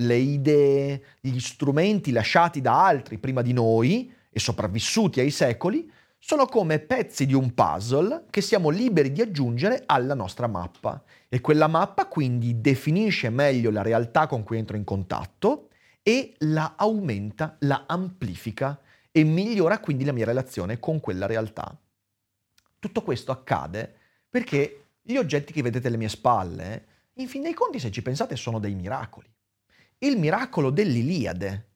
le 0.00 0.16
idee, 0.16 1.02
gli 1.20 1.38
strumenti 1.38 2.12
lasciati 2.12 2.60
da 2.60 2.84
altri 2.84 3.18
prima 3.18 3.42
di 3.42 3.52
noi 3.52 4.12
e 4.30 4.38
sopravvissuti 4.38 5.20
ai 5.20 5.30
secoli 5.30 5.90
sono 6.18 6.46
come 6.46 6.80
pezzi 6.80 7.26
di 7.26 7.34
un 7.34 7.54
puzzle 7.54 8.24
che 8.30 8.40
siamo 8.40 8.70
liberi 8.70 9.12
di 9.12 9.20
aggiungere 9.20 9.84
alla 9.86 10.14
nostra 10.14 10.46
mappa. 10.46 11.02
E 11.28 11.40
quella 11.40 11.68
mappa 11.68 12.06
quindi 12.06 12.60
definisce 12.60 13.30
meglio 13.30 13.70
la 13.70 13.82
realtà 13.82 14.26
con 14.26 14.42
cui 14.42 14.58
entro 14.58 14.76
in 14.76 14.84
contatto 14.84 15.68
e 16.02 16.34
la 16.38 16.74
aumenta, 16.76 17.56
la 17.60 17.84
amplifica 17.86 18.80
e 19.10 19.24
migliora 19.24 19.78
quindi 19.78 20.04
la 20.04 20.12
mia 20.12 20.24
relazione 20.24 20.78
con 20.78 21.00
quella 21.00 21.26
realtà. 21.26 21.76
Tutto 22.78 23.02
questo 23.02 23.32
accade 23.32 23.94
perché 24.28 24.84
gli 25.02 25.16
oggetti 25.16 25.52
che 25.52 25.62
vedete 25.62 25.88
alle 25.88 25.96
mie 25.96 26.08
spalle, 26.08 26.86
in 27.14 27.28
fin 27.28 27.42
dei 27.42 27.54
conti, 27.54 27.78
se 27.80 27.90
ci 27.90 28.02
pensate, 28.02 28.36
sono 28.36 28.58
dei 28.58 28.74
miracoli. 28.74 29.26
Il 30.00 30.16
miracolo 30.16 30.70
dell'Iliade 30.70 31.70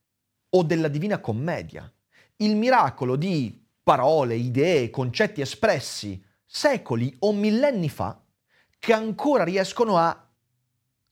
o 0.51 0.63
della 0.63 0.87
Divina 0.87 1.19
Commedia, 1.19 1.93
il 2.37 2.55
miracolo 2.55 3.17
di 3.17 3.67
parole, 3.83 4.37
idee, 4.37 4.91
concetti 4.91 5.41
espressi 5.41 6.25
secoli 6.47 7.13
o 7.21 7.33
millenni 7.33 7.89
fa 7.89 8.25
che 8.79 8.93
ancora 8.93 9.43
riescono 9.43 9.97
a 9.97 10.31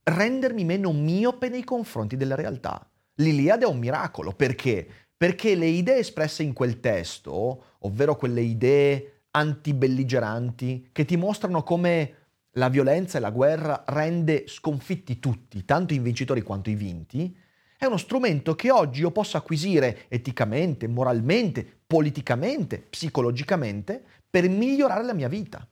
rendermi 0.04 0.64
meno 0.64 0.92
miope 0.92 1.48
nei 1.48 1.64
confronti 1.64 2.16
della 2.16 2.36
realtà. 2.36 2.88
L'Iliade 3.14 3.64
è 3.64 3.68
un 3.68 3.78
miracolo 3.78 4.32
perché? 4.32 4.86
Perché 5.16 5.56
le 5.56 5.66
idee 5.66 5.98
espresse 5.98 6.44
in 6.44 6.52
quel 6.52 6.78
testo, 6.78 7.76
ovvero 7.80 8.14
quelle 8.14 8.40
idee 8.40 9.22
antibelligeranti 9.32 10.90
che 10.92 11.04
ti 11.04 11.16
mostrano 11.16 11.64
come 11.64 12.19
la 12.54 12.69
violenza 12.69 13.19
e 13.19 13.21
la 13.21 13.30
guerra 13.30 13.85
rende 13.87 14.45
sconfitti 14.47 15.19
tutti, 15.19 15.64
tanto 15.64 15.95
i 15.95 15.99
vincitori 15.99 16.42
quanto 16.42 16.71
i 16.71 16.75
vinti, 16.75 17.37
è 17.78 17.87
uno 17.87 17.97
strumento 17.97 18.54
che 18.54 18.71
oggi 18.71 19.00
io 19.00 19.11
posso 19.11 19.37
acquisire 19.37 20.04
eticamente, 20.09 20.87
moralmente, 20.87 21.66
politicamente, 21.87 22.78
psicologicamente 22.78 24.02
per 24.28 24.49
migliorare 24.49 25.04
la 25.04 25.14
mia 25.14 25.28
vita. 25.28 25.66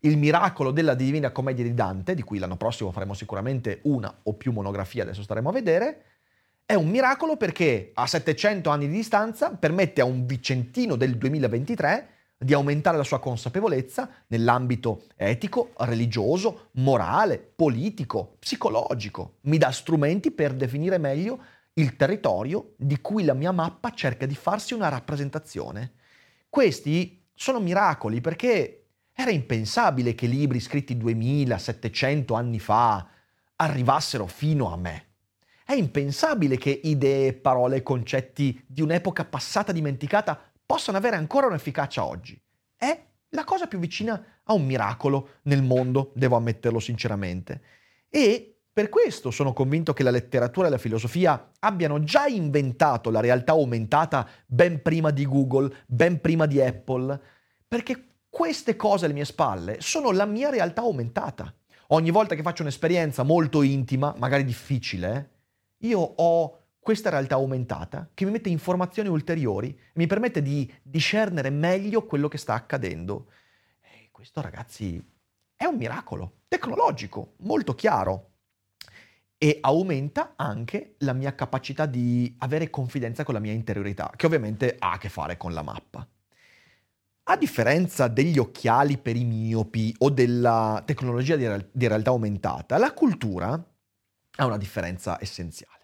Il 0.00 0.16
miracolo 0.16 0.70
della 0.70 0.94
Divina 0.94 1.32
Commedia 1.32 1.64
di 1.64 1.74
Dante, 1.74 2.14
di 2.14 2.22
cui 2.22 2.38
l'anno 2.38 2.56
prossimo 2.56 2.92
faremo 2.92 3.14
sicuramente 3.14 3.80
una 3.84 4.20
o 4.22 4.34
più 4.34 4.52
monografie, 4.52 5.02
adesso 5.02 5.22
staremo 5.22 5.48
a 5.48 5.52
vedere, 5.52 6.02
è 6.64 6.74
un 6.74 6.88
miracolo 6.88 7.36
perché 7.36 7.90
a 7.94 8.06
700 8.06 8.70
anni 8.70 8.86
di 8.86 8.94
distanza 8.94 9.50
permette 9.50 10.00
a 10.00 10.04
un 10.04 10.26
vicentino 10.26 10.94
del 10.94 11.16
2023 11.16 12.08
di 12.38 12.54
aumentare 12.54 12.96
la 12.96 13.02
sua 13.02 13.18
consapevolezza 13.18 14.08
nell'ambito 14.28 15.02
etico, 15.16 15.72
religioso, 15.78 16.68
morale, 16.72 17.38
politico, 17.38 18.36
psicologico. 18.38 19.38
Mi 19.42 19.58
dà 19.58 19.72
strumenti 19.72 20.30
per 20.30 20.54
definire 20.54 20.98
meglio 20.98 21.42
il 21.74 21.96
territorio 21.96 22.74
di 22.76 23.00
cui 23.00 23.24
la 23.24 23.34
mia 23.34 23.50
mappa 23.50 23.90
cerca 23.90 24.24
di 24.24 24.36
farsi 24.36 24.72
una 24.72 24.88
rappresentazione. 24.88 25.94
Questi 26.48 27.26
sono 27.34 27.60
miracoli 27.60 28.20
perché 28.20 28.86
era 29.12 29.30
impensabile 29.30 30.14
che 30.14 30.26
libri 30.26 30.60
scritti 30.60 30.96
2700 30.96 32.34
anni 32.34 32.60
fa 32.60 33.08
arrivassero 33.56 34.26
fino 34.26 34.72
a 34.72 34.76
me. 34.76 35.06
È 35.64 35.74
impensabile 35.74 36.56
che 36.56 36.80
idee, 36.82 37.34
parole 37.34 37.76
e 37.76 37.82
concetti 37.82 38.64
di 38.66 38.80
un'epoca 38.80 39.24
passata 39.24 39.70
dimenticata 39.70 40.47
possano 40.68 40.98
avere 40.98 41.16
ancora 41.16 41.46
un'efficacia 41.46 42.04
oggi. 42.04 42.38
È 42.76 43.06
la 43.30 43.44
cosa 43.44 43.66
più 43.66 43.78
vicina 43.78 44.22
a 44.44 44.52
un 44.52 44.66
miracolo 44.66 45.36
nel 45.44 45.62
mondo, 45.62 46.12
devo 46.14 46.36
ammetterlo 46.36 46.78
sinceramente. 46.78 47.62
E 48.10 48.58
per 48.70 48.90
questo 48.90 49.30
sono 49.30 49.54
convinto 49.54 49.94
che 49.94 50.02
la 50.02 50.10
letteratura 50.10 50.66
e 50.66 50.70
la 50.70 50.76
filosofia 50.76 51.52
abbiano 51.60 52.04
già 52.04 52.26
inventato 52.26 53.08
la 53.08 53.20
realtà 53.20 53.52
aumentata 53.52 54.28
ben 54.44 54.82
prima 54.82 55.10
di 55.10 55.24
Google, 55.24 55.74
ben 55.86 56.20
prima 56.20 56.44
di 56.44 56.60
Apple, 56.60 57.18
perché 57.66 58.04
queste 58.28 58.76
cose 58.76 59.06
alle 59.06 59.14
mie 59.14 59.24
spalle 59.24 59.80
sono 59.80 60.10
la 60.10 60.26
mia 60.26 60.50
realtà 60.50 60.82
aumentata. 60.82 61.50
Ogni 61.88 62.10
volta 62.10 62.34
che 62.34 62.42
faccio 62.42 62.60
un'esperienza 62.60 63.22
molto 63.22 63.62
intima, 63.62 64.14
magari 64.18 64.44
difficile, 64.44 65.30
io 65.78 65.98
ho 65.98 66.58
questa 66.80 67.10
realtà 67.10 67.34
aumentata 67.34 68.10
che 68.14 68.24
mi 68.24 68.30
mette 68.30 68.48
informazioni 68.48 69.08
ulteriori 69.08 69.68
e 69.68 69.92
mi 69.94 70.06
permette 70.06 70.42
di 70.42 70.72
discernere 70.82 71.50
meglio 71.50 72.06
quello 72.06 72.28
che 72.28 72.38
sta 72.38 72.54
accadendo. 72.54 73.30
E 73.80 74.08
questo, 74.10 74.40
ragazzi, 74.40 75.02
è 75.54 75.64
un 75.64 75.76
miracolo 75.76 76.42
tecnologico, 76.48 77.34
molto 77.38 77.74
chiaro. 77.74 78.30
E 79.36 79.58
aumenta 79.60 80.34
anche 80.36 80.94
la 80.98 81.12
mia 81.12 81.34
capacità 81.34 81.86
di 81.86 82.34
avere 82.38 82.70
confidenza 82.70 83.22
con 83.22 83.34
la 83.34 83.40
mia 83.40 83.52
interiorità, 83.52 84.10
che 84.16 84.26
ovviamente 84.26 84.76
ha 84.78 84.92
a 84.92 84.98
che 84.98 85.08
fare 85.08 85.36
con 85.36 85.52
la 85.52 85.62
mappa. 85.62 86.08
A 87.30 87.36
differenza 87.36 88.08
degli 88.08 88.38
occhiali 88.38 88.96
per 88.96 89.14
i 89.14 89.24
miopi 89.24 89.94
o 89.98 90.10
della 90.10 90.82
tecnologia 90.86 91.36
di, 91.36 91.46
real- 91.46 91.68
di 91.70 91.86
realtà 91.86 92.10
aumentata, 92.10 92.78
la 92.78 92.92
cultura 92.92 93.50
ha 93.50 94.46
una 94.46 94.56
differenza 94.56 95.20
essenziale. 95.20 95.77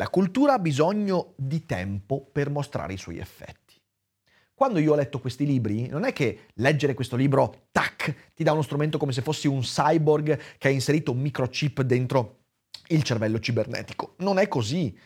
La 0.00 0.08
cultura 0.08 0.54
ha 0.54 0.58
bisogno 0.58 1.34
di 1.36 1.66
tempo 1.66 2.26
per 2.32 2.48
mostrare 2.48 2.94
i 2.94 2.96
suoi 2.96 3.18
effetti. 3.18 3.78
Quando 4.54 4.78
io 4.78 4.94
ho 4.94 4.96
letto 4.96 5.20
questi 5.20 5.44
libri, 5.44 5.88
non 5.88 6.04
è 6.04 6.14
che 6.14 6.46
leggere 6.54 6.94
questo 6.94 7.16
libro, 7.16 7.66
tac, 7.70 8.30
ti 8.34 8.42
dà 8.42 8.52
uno 8.52 8.62
strumento 8.62 8.96
come 8.96 9.12
se 9.12 9.20
fossi 9.20 9.46
un 9.46 9.60
cyborg 9.60 10.40
che 10.56 10.68
ha 10.68 10.70
inserito 10.70 11.12
un 11.12 11.20
microchip 11.20 11.82
dentro 11.82 12.38
il 12.88 13.02
cervello 13.02 13.40
cibernetico. 13.40 14.14
Non 14.20 14.38
è 14.38 14.48
così. 14.48 14.98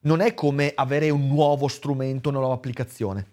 Non 0.00 0.20
è 0.20 0.34
come 0.34 0.72
avere 0.74 1.10
un 1.10 1.28
nuovo 1.28 1.68
strumento, 1.68 2.28
una 2.28 2.38
nuova 2.38 2.54
applicazione. 2.54 3.26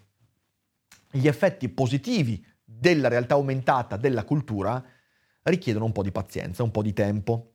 Gli 1.10 1.26
effetti 1.26 1.68
positivi 1.68 2.46
della 2.62 3.08
realtà 3.08 3.34
aumentata 3.34 3.96
della 3.96 4.22
cultura 4.22 4.80
richiedono 5.42 5.86
un 5.86 5.92
po' 5.92 6.04
di 6.04 6.12
pazienza, 6.12 6.62
un 6.62 6.70
po' 6.70 6.82
di 6.82 6.92
tempo. 6.92 7.54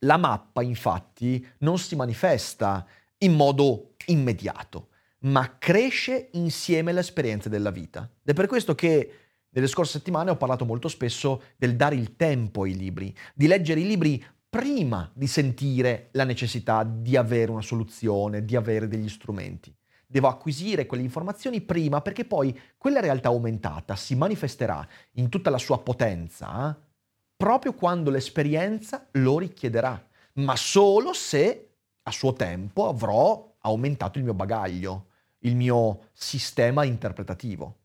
La 0.00 0.16
mappa 0.16 0.62
infatti 0.62 1.44
non 1.58 1.78
si 1.78 1.96
manifesta 1.96 2.86
in 3.18 3.32
modo 3.32 3.94
immediato, 4.06 4.88
ma 5.20 5.56
cresce 5.58 6.28
insieme 6.32 6.90
alle 6.90 7.00
esperienze 7.00 7.48
della 7.48 7.70
vita. 7.70 8.02
Ed 8.22 8.30
è 8.30 8.32
per 8.34 8.46
questo 8.46 8.74
che 8.74 9.10
nelle 9.50 9.68
scorse 9.68 9.92
settimane 9.92 10.30
ho 10.30 10.36
parlato 10.36 10.66
molto 10.66 10.88
spesso 10.88 11.42
del 11.56 11.76
dare 11.76 11.94
il 11.94 12.16
tempo 12.16 12.64
ai 12.64 12.76
libri, 12.76 13.14
di 13.34 13.46
leggere 13.46 13.80
i 13.80 13.86
libri 13.86 14.22
prima 14.48 15.10
di 15.14 15.26
sentire 15.26 16.08
la 16.12 16.24
necessità 16.24 16.84
di 16.84 17.16
avere 17.16 17.50
una 17.50 17.62
soluzione, 17.62 18.44
di 18.44 18.54
avere 18.54 18.86
degli 18.86 19.08
strumenti. 19.08 19.74
Devo 20.06 20.28
acquisire 20.28 20.86
quelle 20.86 21.02
informazioni 21.02 21.60
prima 21.62 22.00
perché 22.00 22.24
poi 22.24 22.56
quella 22.78 23.00
realtà 23.00 23.28
aumentata 23.28 23.96
si 23.96 24.14
manifesterà 24.14 24.86
in 25.12 25.28
tutta 25.28 25.50
la 25.50 25.58
sua 25.58 25.82
potenza 25.82 26.78
proprio 27.36 27.74
quando 27.74 28.10
l'esperienza 28.10 29.06
lo 29.12 29.38
richiederà, 29.38 30.02
ma 30.34 30.56
solo 30.56 31.12
se 31.12 31.74
a 32.02 32.10
suo 32.10 32.32
tempo 32.32 32.88
avrò 32.88 33.56
aumentato 33.60 34.18
il 34.18 34.24
mio 34.24 34.34
bagaglio, 34.34 35.08
il 35.40 35.56
mio 35.56 36.08
sistema 36.12 36.84
interpretativo. 36.84 37.80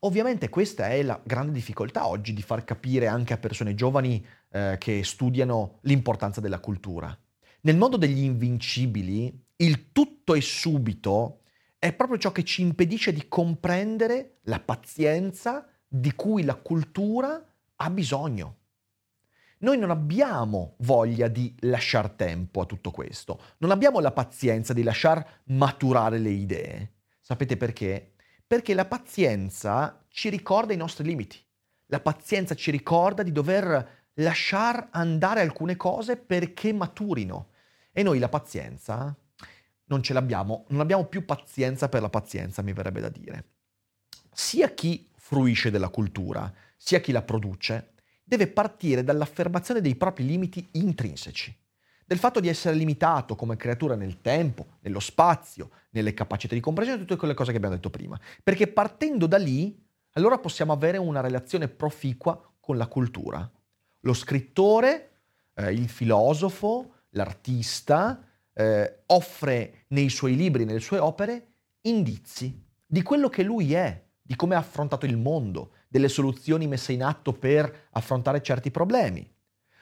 Ovviamente 0.00 0.48
questa 0.48 0.88
è 0.88 1.02
la 1.02 1.20
grande 1.24 1.52
difficoltà 1.52 2.06
oggi 2.06 2.32
di 2.32 2.42
far 2.42 2.64
capire 2.64 3.08
anche 3.08 3.32
a 3.32 3.38
persone 3.38 3.74
giovani 3.74 4.24
eh, 4.50 4.76
che 4.78 5.02
studiano 5.02 5.78
l'importanza 5.82 6.40
della 6.40 6.60
cultura. 6.60 7.16
Nel 7.62 7.76
mondo 7.76 7.96
degli 7.96 8.22
invincibili, 8.22 9.46
il 9.56 9.90
tutto 9.90 10.34
e 10.34 10.40
subito 10.40 11.40
è 11.78 11.92
proprio 11.92 12.18
ciò 12.18 12.30
che 12.30 12.44
ci 12.44 12.62
impedisce 12.62 13.12
di 13.12 13.26
comprendere 13.26 14.38
la 14.42 14.60
pazienza 14.60 15.66
di 15.86 16.12
cui 16.14 16.44
la 16.44 16.54
cultura 16.54 17.44
ha 17.80 17.90
bisogno. 17.90 18.56
Noi 19.60 19.76
non 19.76 19.90
abbiamo 19.90 20.74
voglia 20.78 21.26
di 21.26 21.54
lasciare 21.60 22.14
tempo 22.14 22.60
a 22.60 22.64
tutto 22.64 22.90
questo, 22.90 23.40
non 23.58 23.72
abbiamo 23.72 23.98
la 23.98 24.12
pazienza 24.12 24.72
di 24.72 24.84
lasciar 24.84 25.42
maturare 25.46 26.18
le 26.18 26.30
idee. 26.30 26.92
Sapete 27.20 27.56
perché? 27.56 28.14
Perché 28.46 28.72
la 28.74 28.84
pazienza 28.84 30.04
ci 30.08 30.28
ricorda 30.28 30.72
i 30.72 30.76
nostri 30.76 31.04
limiti. 31.04 31.38
La 31.86 32.00
pazienza 32.00 32.54
ci 32.54 32.70
ricorda 32.70 33.22
di 33.22 33.32
dover 33.32 34.06
lasciar 34.14 34.88
andare 34.92 35.40
alcune 35.40 35.76
cose 35.76 36.16
perché 36.16 36.72
maturino. 36.72 37.48
E 37.92 38.02
noi 38.02 38.18
la 38.18 38.28
pazienza 38.28 39.14
non 39.84 40.02
ce 40.02 40.12
l'abbiamo, 40.12 40.66
non 40.68 40.80
abbiamo 40.80 41.06
più 41.06 41.24
pazienza 41.24 41.88
per 41.88 42.02
la 42.02 42.10
pazienza, 42.10 42.62
mi 42.62 42.72
verrebbe 42.72 43.00
da 43.00 43.08
dire. 43.08 43.44
Sia 44.32 44.70
chi 44.70 45.10
fruisce 45.16 45.70
della 45.70 45.88
cultura, 45.88 46.52
sia 46.78 47.00
chi 47.00 47.12
la 47.12 47.22
produce, 47.22 47.94
deve 48.24 48.46
partire 48.46 49.04
dall'affermazione 49.04 49.80
dei 49.80 49.96
propri 49.96 50.24
limiti 50.24 50.66
intrinseci, 50.72 51.54
del 52.06 52.18
fatto 52.18 52.40
di 52.40 52.48
essere 52.48 52.76
limitato 52.76 53.34
come 53.36 53.56
creatura 53.56 53.94
nel 53.96 54.20
tempo, 54.22 54.78
nello 54.80 55.00
spazio, 55.00 55.70
nelle 55.90 56.14
capacità 56.14 56.54
di 56.54 56.60
comprensione, 56.60 57.02
tutte 57.02 57.16
quelle 57.16 57.34
cose 57.34 57.50
che 57.50 57.56
abbiamo 57.56 57.74
detto 57.74 57.90
prima. 57.90 58.18
Perché 58.42 58.68
partendo 58.68 59.26
da 59.26 59.36
lì, 59.36 59.84
allora 60.12 60.38
possiamo 60.38 60.72
avere 60.72 60.96
una 60.98 61.20
relazione 61.20 61.68
proficua 61.68 62.40
con 62.60 62.76
la 62.76 62.86
cultura. 62.86 63.50
Lo 64.00 64.14
scrittore, 64.14 65.10
eh, 65.54 65.72
il 65.72 65.88
filosofo, 65.88 66.92
l'artista, 67.10 68.22
eh, 68.52 69.02
offre 69.06 69.84
nei 69.88 70.08
suoi 70.08 70.36
libri, 70.36 70.64
nelle 70.64 70.80
sue 70.80 70.98
opere, 70.98 71.46
indizi 71.82 72.64
di 72.84 73.02
quello 73.02 73.28
che 73.28 73.42
lui 73.42 73.74
è, 73.74 74.04
di 74.20 74.36
come 74.36 74.54
ha 74.54 74.58
affrontato 74.58 75.06
il 75.06 75.16
mondo, 75.16 75.72
delle 75.88 76.08
soluzioni 76.08 76.66
messe 76.66 76.92
in 76.92 77.02
atto 77.02 77.32
per 77.32 77.88
affrontare 77.92 78.42
certi 78.42 78.70
problemi. 78.70 79.28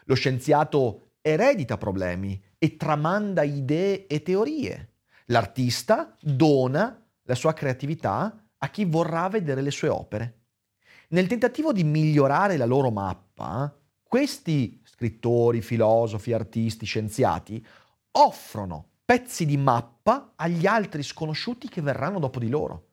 Lo 0.04 0.14
scienziato 0.14 1.14
eredita 1.20 1.76
problemi 1.76 2.40
e 2.56 2.76
tramanda 2.76 3.42
idee 3.42 4.06
e 4.06 4.22
teorie. 4.22 4.92
L'artista 5.26 6.16
dona 6.20 7.04
la 7.24 7.34
sua 7.34 7.52
creatività 7.52 8.48
a 8.58 8.70
chi 8.70 8.84
vorrà 8.84 9.28
vedere 9.28 9.60
le 9.60 9.72
sue 9.72 9.88
opere. 9.88 10.44
Nel 11.08 11.26
tentativo 11.26 11.72
di 11.72 11.82
migliorare 11.82 12.56
la 12.56 12.64
loro 12.64 12.90
mappa, 12.90 13.76
questi 14.02 14.80
scrittori, 14.84 15.60
filosofi, 15.60 16.32
artisti, 16.32 16.86
scienziati 16.86 17.64
offrono 18.12 18.90
pezzi 19.04 19.44
di 19.44 19.56
mappa 19.56 20.32
agli 20.36 20.66
altri 20.66 21.02
sconosciuti 21.02 21.68
che 21.68 21.82
verranno 21.82 22.18
dopo 22.18 22.38
di 22.38 22.48
loro 22.48 22.86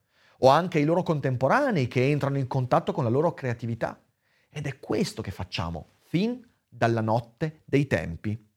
o 0.43 0.49
anche 0.49 0.77
ai 0.77 0.85
loro 0.85 1.03
contemporanei 1.03 1.87
che 1.87 2.09
entrano 2.09 2.37
in 2.37 2.47
contatto 2.47 2.91
con 2.91 3.03
la 3.03 3.09
loro 3.09 3.33
creatività. 3.33 4.01
Ed 4.49 4.67
è 4.67 4.79
questo 4.79 5.21
che 5.21 5.31
facciamo 5.31 5.95
fin 6.03 6.45
dalla 6.67 7.01
notte 7.01 7.61
dei 7.65 7.87
tempi. 7.87 8.51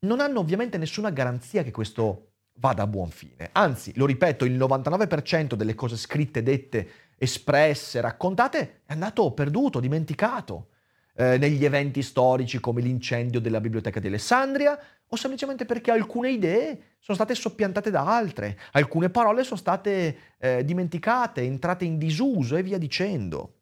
Non 0.00 0.20
hanno 0.20 0.40
ovviamente 0.40 0.78
nessuna 0.78 1.10
garanzia 1.10 1.62
che 1.62 1.70
questo 1.70 2.32
vada 2.54 2.82
a 2.82 2.86
buon 2.86 3.10
fine. 3.10 3.50
Anzi, 3.52 3.92
lo 3.96 4.06
ripeto, 4.06 4.44
il 4.44 4.56
99% 4.56 5.54
delle 5.54 5.74
cose 5.74 5.96
scritte, 5.96 6.42
dette 6.42 6.88
espresse, 7.16 8.00
raccontate, 8.00 8.82
è 8.84 8.92
andato 8.92 9.32
perduto, 9.32 9.80
dimenticato. 9.80 10.68
Eh, 11.14 11.36
negli 11.36 11.64
eventi 11.64 12.00
storici 12.00 12.58
come 12.58 12.80
l'incendio 12.80 13.38
della 13.38 13.60
biblioteca 13.60 14.00
di 14.00 14.06
Alessandria, 14.06 14.78
o 15.12 15.16
semplicemente 15.16 15.66
perché 15.66 15.90
alcune 15.90 16.30
idee 16.30 16.94
sono 16.98 17.18
state 17.18 17.34
soppiantate 17.34 17.90
da 17.90 18.16
altre, 18.16 18.58
alcune 18.72 19.10
parole 19.10 19.44
sono 19.44 19.58
state 19.58 20.16
eh, 20.38 20.64
dimenticate, 20.64 21.42
entrate 21.42 21.84
in 21.84 21.98
disuso 21.98 22.56
e 22.56 22.62
via 22.62 22.78
dicendo. 22.78 23.58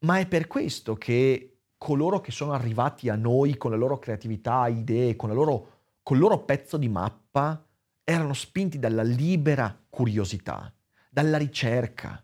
Ma 0.00 0.18
è 0.18 0.26
per 0.26 0.48
questo 0.48 0.96
che 0.96 1.58
coloro 1.78 2.20
che 2.20 2.32
sono 2.32 2.52
arrivati 2.52 3.08
a 3.08 3.14
noi 3.14 3.56
con 3.56 3.70
la 3.70 3.76
loro 3.76 4.00
creatività, 4.00 4.66
idee, 4.66 5.14
con, 5.14 5.32
loro, 5.32 5.70
con 6.02 6.16
il 6.16 6.22
loro 6.22 6.40
pezzo 6.40 6.76
di 6.76 6.88
mappa, 6.88 7.64
erano 8.02 8.34
spinti 8.34 8.80
dalla 8.80 9.02
libera 9.04 9.80
curiosità, 9.88 10.72
dalla 11.08 11.36
ricerca, 11.36 12.20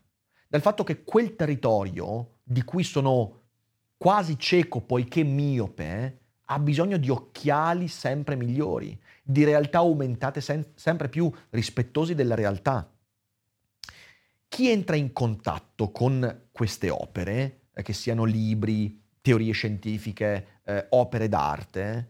dal 0.49 0.61
fatto 0.61 0.83
che 0.83 1.03
quel 1.05 1.37
territorio 1.37 2.39
di 2.43 2.61
cui 2.65 2.83
sono 2.83 3.43
quasi 3.95 4.37
cieco 4.37 4.81
poiché 4.81 5.23
miope, 5.23 6.24
ha 6.45 6.59
bisogno 6.59 6.97
di 6.97 7.09
occhiali 7.09 7.87
sempre 7.87 8.35
migliori, 8.35 8.99
di 9.23 9.43
realtà 9.43 9.79
aumentate 9.79 10.41
sen- 10.41 10.71
sempre 10.75 11.09
più 11.09 11.31
rispettosi 11.49 12.13
della 12.13 12.35
realtà. 12.35 12.89
Chi 14.47 14.69
entra 14.69 14.95
in 14.95 15.11
contatto 15.11 15.91
con 15.91 16.47
queste 16.51 16.89
opere, 16.89 17.61
eh, 17.73 17.81
che 17.81 17.93
siano 17.93 18.23
libri, 18.23 19.01
teorie 19.21 19.51
scientifiche, 19.53 20.61
eh, 20.63 20.85
opere 20.89 21.27
d'arte, 21.27 22.09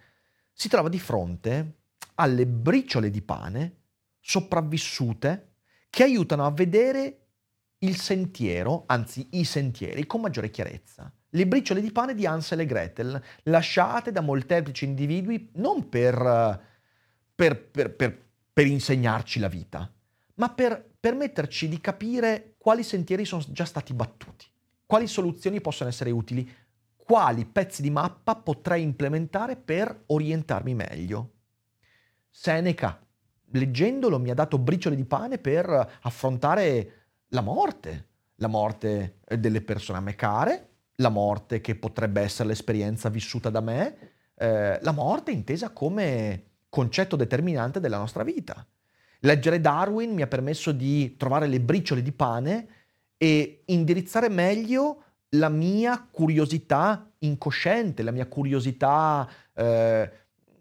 si 0.51 0.67
trova 0.67 0.89
di 0.89 0.99
fronte 0.99 1.79
alle 2.15 2.45
briciole 2.45 3.09
di 3.09 3.21
pane 3.21 3.77
sopravvissute 4.19 5.55
che 5.89 6.03
aiutano 6.03 6.45
a 6.45 6.51
vedere 6.51 7.19
il 7.79 7.97
sentiero, 7.97 8.83
anzi 8.87 9.27
i 9.31 9.43
sentieri, 9.43 10.05
con 10.05 10.21
maggiore 10.21 10.49
chiarezza 10.49 11.11
le 11.35 11.47
briciole 11.47 11.81
di 11.81 11.91
pane 11.91 12.15
di 12.15 12.25
Hansel 12.25 12.61
e 12.61 12.65
Gretel, 12.65 13.21
lasciate 13.43 14.11
da 14.11 14.21
molteplici 14.21 14.85
individui 14.85 15.49
non 15.55 15.89
per, 15.89 16.61
per, 17.35 17.61
per, 17.61 18.23
per 18.53 18.65
insegnarci 18.65 19.39
la 19.39 19.49
vita, 19.49 19.91
ma 20.35 20.49
per 20.49 20.93
permetterci 20.97 21.67
di 21.67 21.79
capire 21.81 22.55
quali 22.57 22.83
sentieri 22.83 23.25
sono 23.25 23.43
già 23.49 23.65
stati 23.65 23.93
battuti, 23.93 24.45
quali 24.85 25.07
soluzioni 25.07 25.59
possono 25.59 25.89
essere 25.89 26.09
utili, 26.09 26.49
quali 26.95 27.45
pezzi 27.45 27.81
di 27.81 27.91
mappa 27.91 28.35
potrei 28.35 28.81
implementare 28.81 29.57
per 29.57 30.03
orientarmi 30.07 30.73
meglio. 30.73 31.31
Seneca, 32.29 32.99
leggendolo, 33.51 34.19
mi 34.19 34.29
ha 34.29 34.33
dato 34.33 34.57
briciole 34.57 34.95
di 34.95 35.05
pane 35.05 35.37
per 35.37 35.97
affrontare 36.01 36.91
la 37.29 37.41
morte, 37.41 38.07
la 38.35 38.47
morte 38.47 39.19
delle 39.37 39.61
persone 39.61 39.97
a 39.97 40.01
me 40.01 40.15
care, 40.15 40.69
la 40.97 41.09
morte 41.09 41.61
che 41.61 41.75
potrebbe 41.75 42.21
essere 42.21 42.49
l'esperienza 42.49 43.09
vissuta 43.09 43.49
da 43.49 43.61
me, 43.61 43.97
eh, 44.35 44.79
la 44.81 44.91
morte 44.91 45.31
intesa 45.31 45.71
come 45.71 46.43
concetto 46.69 47.15
determinante 47.15 47.79
della 47.79 47.97
nostra 47.97 48.23
vita. 48.23 48.65
Leggere 49.19 49.61
Darwin 49.61 50.13
mi 50.13 50.21
ha 50.21 50.27
permesso 50.27 50.71
di 50.71 51.15
trovare 51.17 51.47
le 51.47 51.59
briciole 51.59 52.01
di 52.01 52.11
pane 52.11 52.67
e 53.17 53.63
indirizzare 53.65 54.29
meglio 54.29 55.03
la 55.29 55.49
mia 55.49 56.07
curiosità 56.09 57.09
incosciente, 57.19 58.03
la 58.03 58.11
mia 58.11 58.27
curiosità 58.27 59.27
eh, 59.53 60.11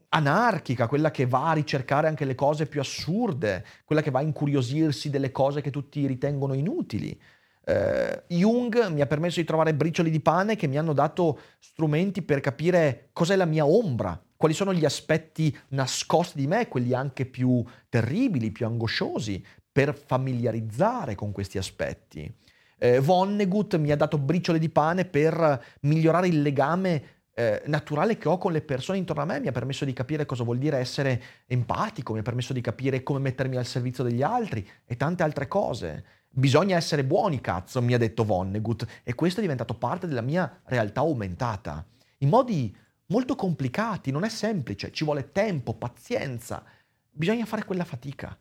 anarchica, 0.08 0.86
quella 0.86 1.10
che 1.10 1.26
va 1.26 1.50
a 1.50 1.54
ricercare 1.54 2.06
anche 2.06 2.24
le 2.24 2.34
cose 2.34 2.66
più 2.66 2.80
assurde, 2.80 3.64
quella 3.84 4.00
che 4.00 4.10
va 4.10 4.20
a 4.20 4.22
incuriosirsi 4.22 5.10
delle 5.10 5.32
cose 5.32 5.60
che 5.60 5.70
tutti 5.70 6.06
ritengono 6.06 6.54
inutili. 6.54 7.20
Uh, 7.66 8.22
Jung 8.26 8.88
mi 8.88 9.00
ha 9.00 9.06
permesso 9.06 9.40
di 9.40 9.46
trovare 9.46 9.74
bricioli 9.74 10.10
di 10.10 10.20
pane 10.20 10.54
che 10.54 10.66
mi 10.66 10.76
hanno 10.76 10.92
dato 10.92 11.38
strumenti 11.58 12.20
per 12.20 12.40
capire 12.40 13.08
cos'è 13.12 13.36
la 13.36 13.46
mia 13.46 13.64
ombra, 13.64 14.22
quali 14.36 14.54
sono 14.54 14.74
gli 14.74 14.84
aspetti 14.84 15.56
nascosti 15.68 16.38
di 16.38 16.46
me, 16.46 16.68
quelli 16.68 16.92
anche 16.92 17.24
più 17.24 17.64
terribili, 17.88 18.50
più 18.50 18.66
angosciosi, 18.66 19.44
per 19.72 19.96
familiarizzare 19.96 21.14
con 21.14 21.32
questi 21.32 21.56
aspetti. 21.56 22.32
Uh, 22.80 23.00
Vonnegut 23.00 23.76
mi 23.76 23.90
ha 23.90 23.96
dato 23.96 24.18
briciole 24.18 24.58
di 24.58 24.68
pane 24.68 25.06
per 25.06 25.64
migliorare 25.80 26.28
il 26.28 26.42
legame 26.42 27.14
eh, 27.34 27.62
naturale 27.66 28.16
che 28.16 28.28
ho 28.28 28.38
con 28.38 28.52
le 28.52 28.62
persone 28.62 28.98
intorno 28.98 29.22
a 29.22 29.24
me, 29.24 29.40
mi 29.40 29.48
ha 29.48 29.52
permesso 29.52 29.84
di 29.84 29.92
capire 29.92 30.24
cosa 30.24 30.44
vuol 30.44 30.58
dire 30.58 30.78
essere 30.78 31.20
empatico, 31.46 32.12
mi 32.12 32.20
ha 32.20 32.22
permesso 32.22 32.52
di 32.52 32.60
capire 32.60 33.02
come 33.02 33.18
mettermi 33.18 33.56
al 33.56 33.66
servizio 33.66 34.04
degli 34.04 34.22
altri 34.22 34.66
e 34.84 34.96
tante 34.96 35.24
altre 35.24 35.48
cose. 35.48 36.04
Bisogna 36.36 36.76
essere 36.76 37.04
buoni, 37.04 37.40
cazzo, 37.40 37.80
mi 37.80 37.94
ha 37.94 37.98
detto 37.98 38.24
Vonnegut, 38.24 38.84
e 39.04 39.14
questo 39.14 39.38
è 39.38 39.42
diventato 39.42 39.74
parte 39.74 40.08
della 40.08 40.20
mia 40.20 40.62
realtà 40.64 40.98
aumentata. 40.98 41.86
In 42.18 42.28
modi 42.28 42.76
molto 43.06 43.36
complicati, 43.36 44.10
non 44.10 44.24
è 44.24 44.28
semplice, 44.28 44.90
ci 44.90 45.04
vuole 45.04 45.30
tempo, 45.30 45.74
pazienza, 45.74 46.64
bisogna 47.08 47.44
fare 47.44 47.64
quella 47.64 47.84
fatica. 47.84 48.36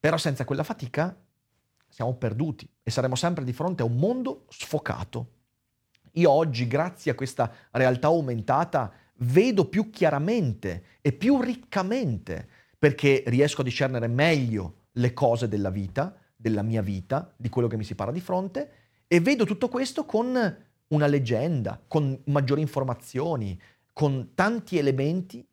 Però 0.00 0.16
senza 0.16 0.44
quella 0.44 0.64
fatica 0.64 1.16
siamo 1.88 2.14
perduti 2.14 2.68
e 2.82 2.90
saremo 2.90 3.14
sempre 3.14 3.44
di 3.44 3.52
fronte 3.52 3.82
a 3.82 3.86
un 3.86 3.94
mondo 3.94 4.46
sfocato. 4.48 5.34
Io 6.14 6.28
oggi, 6.28 6.66
grazie 6.66 7.12
a 7.12 7.14
questa 7.14 7.52
realtà 7.70 8.08
aumentata, 8.08 8.92
vedo 9.18 9.68
più 9.68 9.90
chiaramente 9.90 10.98
e 11.00 11.12
più 11.12 11.40
riccamente 11.40 12.48
perché 12.76 13.22
riesco 13.26 13.60
a 13.60 13.64
discernere 13.64 14.08
meglio 14.08 14.86
le 14.92 15.12
cose 15.12 15.46
della 15.46 15.70
vita, 15.70 16.12
della 16.36 16.62
mia 16.62 16.82
vita, 16.82 17.32
di 17.36 17.48
quello 17.48 17.66
che 17.66 17.76
mi 17.76 17.84
si 17.84 17.94
parla 17.94 18.12
di 18.12 18.20
fronte, 18.20 18.70
e 19.08 19.20
vedo 19.20 19.44
tutto 19.44 19.68
questo 19.68 20.04
con 20.04 20.64
una 20.88 21.06
leggenda, 21.06 21.82
con 21.88 22.20
maggiori 22.26 22.60
informazioni, 22.60 23.58
con 23.92 24.32
tanti 24.34 24.78
elementi 24.78 25.44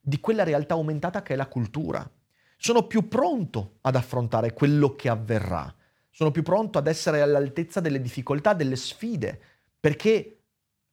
di 0.00 0.20
quella 0.20 0.42
realtà 0.42 0.74
aumentata 0.74 1.22
che 1.22 1.34
è 1.34 1.36
la 1.36 1.46
cultura. 1.46 2.10
Sono 2.56 2.86
più 2.86 3.08
pronto 3.08 3.78
ad 3.82 3.94
affrontare 3.94 4.52
quello 4.52 4.94
che 4.94 5.08
avverrà, 5.08 5.72
sono 6.10 6.30
più 6.30 6.42
pronto 6.42 6.78
ad 6.78 6.86
essere 6.86 7.20
all'altezza 7.20 7.80
delle 7.80 8.00
difficoltà, 8.00 8.52
delle 8.52 8.76
sfide, 8.76 9.40
perché 9.78 10.38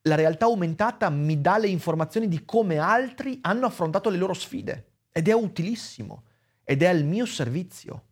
la 0.03 0.15
realtà 0.15 0.45
aumentata 0.45 1.09
mi 1.09 1.39
dà 1.41 1.57
le 1.57 1.67
informazioni 1.67 2.27
di 2.27 2.43
come 2.43 2.77
altri 2.77 3.39
hanno 3.41 3.67
affrontato 3.67 4.09
le 4.09 4.17
loro 4.17 4.33
sfide 4.33 4.85
ed 5.11 5.27
è 5.27 5.33
utilissimo 5.33 6.23
ed 6.63 6.81
è 6.81 6.87
al 6.87 7.03
mio 7.03 7.25
servizio. 7.25 8.05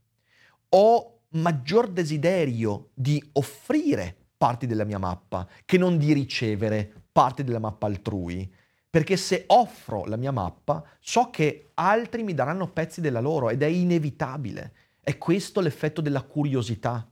Ho 0.69 1.18
maggior 1.31 1.89
desiderio 1.89 2.89
di 2.93 3.23
offrire 3.33 4.15
parti 4.37 4.65
della 4.65 4.85
mia 4.85 4.97
mappa 4.97 5.47
che 5.65 5.77
non 5.77 5.97
di 5.97 6.13
ricevere 6.13 7.03
parti 7.11 7.43
della 7.43 7.59
mappa 7.59 7.87
altrui. 7.87 8.51
Perché 8.89 9.17
se 9.17 9.43
offro 9.47 10.05
la 10.05 10.15
mia 10.15 10.31
mappa, 10.31 10.83
so 10.99 11.29
che 11.29 11.71
altri 11.75 12.23
mi 12.23 12.33
daranno 12.33 12.71
pezzi 12.71 13.01
della 13.01 13.19
loro 13.19 13.49
ed 13.49 13.61
è 13.61 13.67
inevitabile. 13.67 14.73
È 14.99 15.17
questo 15.17 15.61
l'effetto 15.61 16.01
della 16.01 16.23
curiosità. 16.23 17.07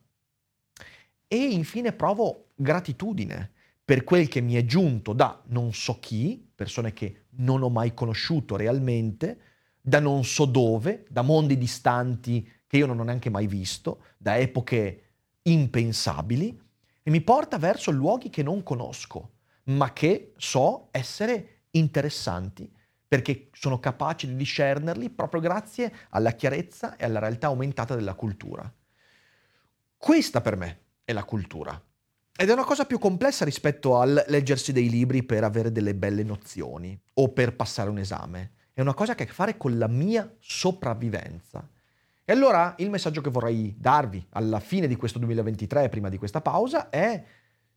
E 1.27 1.35
infine 1.35 1.91
provo 1.91 2.51
gratitudine 2.55 3.51
per 3.83 4.03
quel 4.03 4.27
che 4.27 4.41
mi 4.41 4.55
è 4.55 4.65
giunto 4.65 5.13
da 5.13 5.41
non 5.47 5.73
so 5.73 5.99
chi, 5.99 6.49
persone 6.55 6.93
che 6.93 7.25
non 7.37 7.61
ho 7.61 7.69
mai 7.69 7.93
conosciuto 7.93 8.55
realmente, 8.55 9.39
da 9.79 9.99
non 9.99 10.25
so 10.25 10.45
dove, 10.45 11.05
da 11.09 11.21
mondi 11.21 11.57
distanti 11.57 12.49
che 12.67 12.77
io 12.77 12.85
non 12.85 12.99
ho 12.99 13.03
neanche 13.03 13.29
mai 13.29 13.47
visto, 13.47 14.03
da 14.17 14.37
epoche 14.37 15.03
impensabili, 15.43 16.61
e 17.01 17.09
mi 17.09 17.21
porta 17.21 17.57
verso 17.57 17.89
luoghi 17.89 18.29
che 18.29 18.43
non 18.43 18.63
conosco, 18.63 19.31
ma 19.65 19.93
che 19.93 20.33
so 20.37 20.89
essere 20.91 21.61
interessanti 21.71 22.69
perché 23.07 23.49
sono 23.53 23.79
capace 23.79 24.27
di 24.27 24.35
discernerli 24.35 25.09
proprio 25.09 25.39
grazie 25.39 25.93
alla 26.09 26.31
chiarezza 26.31 26.97
e 26.97 27.05
alla 27.05 27.19
realtà 27.19 27.47
aumentata 27.47 27.95
della 27.95 28.15
cultura. 28.15 28.71
Questa 29.95 30.41
per 30.41 30.57
me 30.57 30.79
è 31.05 31.13
la 31.13 31.23
cultura. 31.23 31.81
Ed 32.39 32.49
è 32.49 32.53
una 32.53 32.65
cosa 32.65 32.85
più 32.85 32.99
complessa 32.99 33.45
rispetto 33.45 33.97
al 33.97 34.25
leggersi 34.27 34.71
dei 34.71 34.89
libri 34.89 35.23
per 35.23 35.43
avere 35.43 35.71
delle 35.71 35.95
belle 35.95 36.23
nozioni 36.23 36.99
o 37.13 37.29
per 37.29 37.55
passare 37.55 37.89
un 37.89 37.97
esame. 37.97 38.51
È 38.73 38.81
una 38.81 38.93
cosa 38.93 39.15
che 39.15 39.23
ha 39.23 39.25
a 39.25 39.29
che 39.29 39.33
fare 39.33 39.57
con 39.57 39.77
la 39.77 39.87
mia 39.87 40.29
sopravvivenza. 40.37 41.67
E 42.29 42.33
allora 42.33 42.75
il 42.79 42.89
messaggio 42.89 43.21
che 43.21 43.29
vorrei 43.29 43.73
darvi 43.77 44.21
alla 44.31 44.59
fine 44.59 44.87
di 44.87 44.97
questo 44.97 45.17
2023, 45.17 45.87
prima 45.87 46.09
di 46.09 46.17
questa 46.17 46.41
pausa, 46.41 46.89
è 46.89 47.23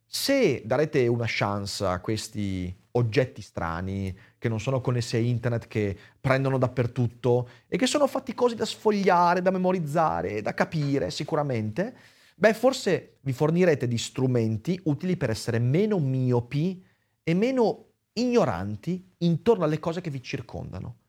se 0.04 0.62
darete 0.64 1.06
una 1.06 1.26
chance 1.28 1.84
a 1.84 2.00
questi 2.00 2.76
oggetti 2.90 3.42
strani 3.42 4.12
che 4.38 4.48
non 4.48 4.58
sono 4.58 4.80
connessi 4.80 5.14
a 5.14 5.20
internet, 5.20 5.68
che 5.68 5.96
prendono 6.20 6.58
dappertutto 6.58 7.48
e 7.68 7.76
che 7.78 7.86
sono 7.86 8.08
fatti 8.08 8.34
così 8.34 8.56
da 8.56 8.64
sfogliare, 8.64 9.40
da 9.40 9.52
memorizzare, 9.52 10.42
da 10.42 10.52
capire 10.52 11.12
sicuramente, 11.12 11.94
beh 12.34 12.54
forse 12.54 13.18
vi 13.20 13.32
fornirete 13.32 13.86
di 13.86 13.98
strumenti 13.98 14.80
utili 14.86 15.16
per 15.16 15.30
essere 15.30 15.60
meno 15.60 16.00
miopi 16.00 16.84
e 17.22 17.34
meno 17.34 17.84
ignoranti 18.14 19.12
intorno 19.18 19.62
alle 19.62 19.78
cose 19.78 20.00
che 20.00 20.10
vi 20.10 20.20
circondano. 20.20 20.99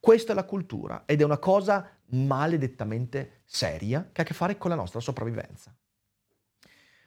Questa 0.00 0.32
è 0.32 0.34
la 0.34 0.44
cultura 0.44 1.02
ed 1.04 1.20
è 1.20 1.24
una 1.24 1.38
cosa 1.38 1.86
maledettamente 2.12 3.42
seria 3.44 4.08
che 4.10 4.22
ha 4.22 4.24
a 4.24 4.26
che 4.26 4.34
fare 4.34 4.56
con 4.56 4.70
la 4.70 4.76
nostra 4.76 4.98
sopravvivenza. 4.98 5.74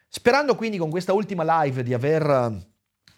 Sperando 0.08 0.56
quindi 0.56 0.77
con 0.77 0.91
questa 0.91 1.12
ultima 1.12 1.63
live 1.63 1.82
di 1.82 1.91
aver 1.91 2.56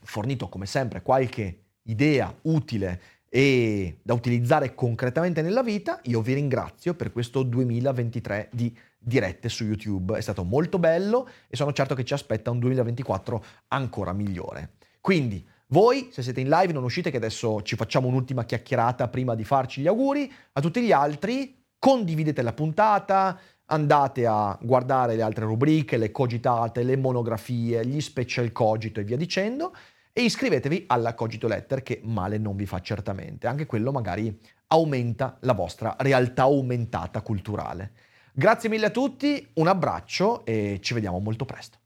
fornito 0.01 0.47
come 0.47 0.65
sempre 0.65 1.01
qualche 1.01 1.63
idea 1.83 2.33
utile 2.43 3.01
e 3.27 3.99
da 4.01 4.13
utilizzare 4.13 4.73
concretamente 4.73 5.41
nella 5.41 5.61
vita, 5.61 5.99
io 6.03 6.21
vi 6.21 6.35
ringrazio 6.35 6.93
per 6.93 7.11
questo 7.11 7.43
2023 7.43 8.47
di 8.53 8.73
dirette 8.97 9.49
su 9.49 9.65
YouTube. 9.65 10.17
È 10.17 10.21
stato 10.21 10.45
molto 10.45 10.79
bello 10.79 11.27
e 11.49 11.57
sono 11.57 11.73
certo 11.73 11.95
che 11.95 12.05
ci 12.05 12.13
aspetta 12.13 12.49
un 12.49 12.59
2024 12.59 13.43
ancora 13.67 14.13
migliore. 14.13 14.75
Quindi, 15.01 15.45
voi, 15.67 16.09
se 16.11 16.21
siete 16.21 16.41
in 16.41 16.49
live, 16.49 16.73
non 16.73 16.83
uscite 16.83 17.09
che 17.09 17.17
adesso 17.17 17.61
ci 17.63 17.75
facciamo 17.75 18.07
un'ultima 18.07 18.45
chiacchierata 18.45 19.07
prima 19.07 19.33
di 19.35 19.43
farci 19.43 19.81
gli 19.81 19.87
auguri. 19.87 20.31
A 20.53 20.61
tutti 20.61 20.81
gli 20.81 20.91
altri, 20.91 21.63
condividete 21.79 22.41
la 22.41 22.53
puntata, 22.53 23.39
andate 23.65 24.27
a 24.27 24.57
guardare 24.61 25.15
le 25.15 25.23
altre 25.23 25.45
rubriche, 25.45 25.97
le 25.97 26.11
cogitate, 26.11 26.83
le 26.83 26.97
monografie, 26.97 27.85
gli 27.85 27.99
special 27.99 28.51
cogito 28.51 28.99
e 28.99 29.03
via 29.03 29.17
dicendo 29.17 29.73
e 30.17 30.21
iscrivetevi 30.21 30.85
alla 30.87 31.13
Cogito 31.13 31.45
Letter 31.47 31.83
che 31.83 31.99
male 32.03 32.37
non 32.37 32.55
vi 32.55 32.65
fa 32.65 32.79
certamente, 32.79 33.47
anche 33.47 33.65
quello 33.65 33.91
magari 33.91 34.39
aumenta 34.67 35.37
la 35.41 35.51
vostra 35.51 35.95
realtà 35.99 36.43
aumentata 36.43 37.21
culturale. 37.21 37.91
Grazie 38.31 38.69
mille 38.69 38.85
a 38.85 38.91
tutti, 38.91 39.45
un 39.55 39.67
abbraccio 39.67 40.45
e 40.45 40.79
ci 40.81 40.93
vediamo 40.93 41.19
molto 41.19 41.43
presto. 41.43 41.79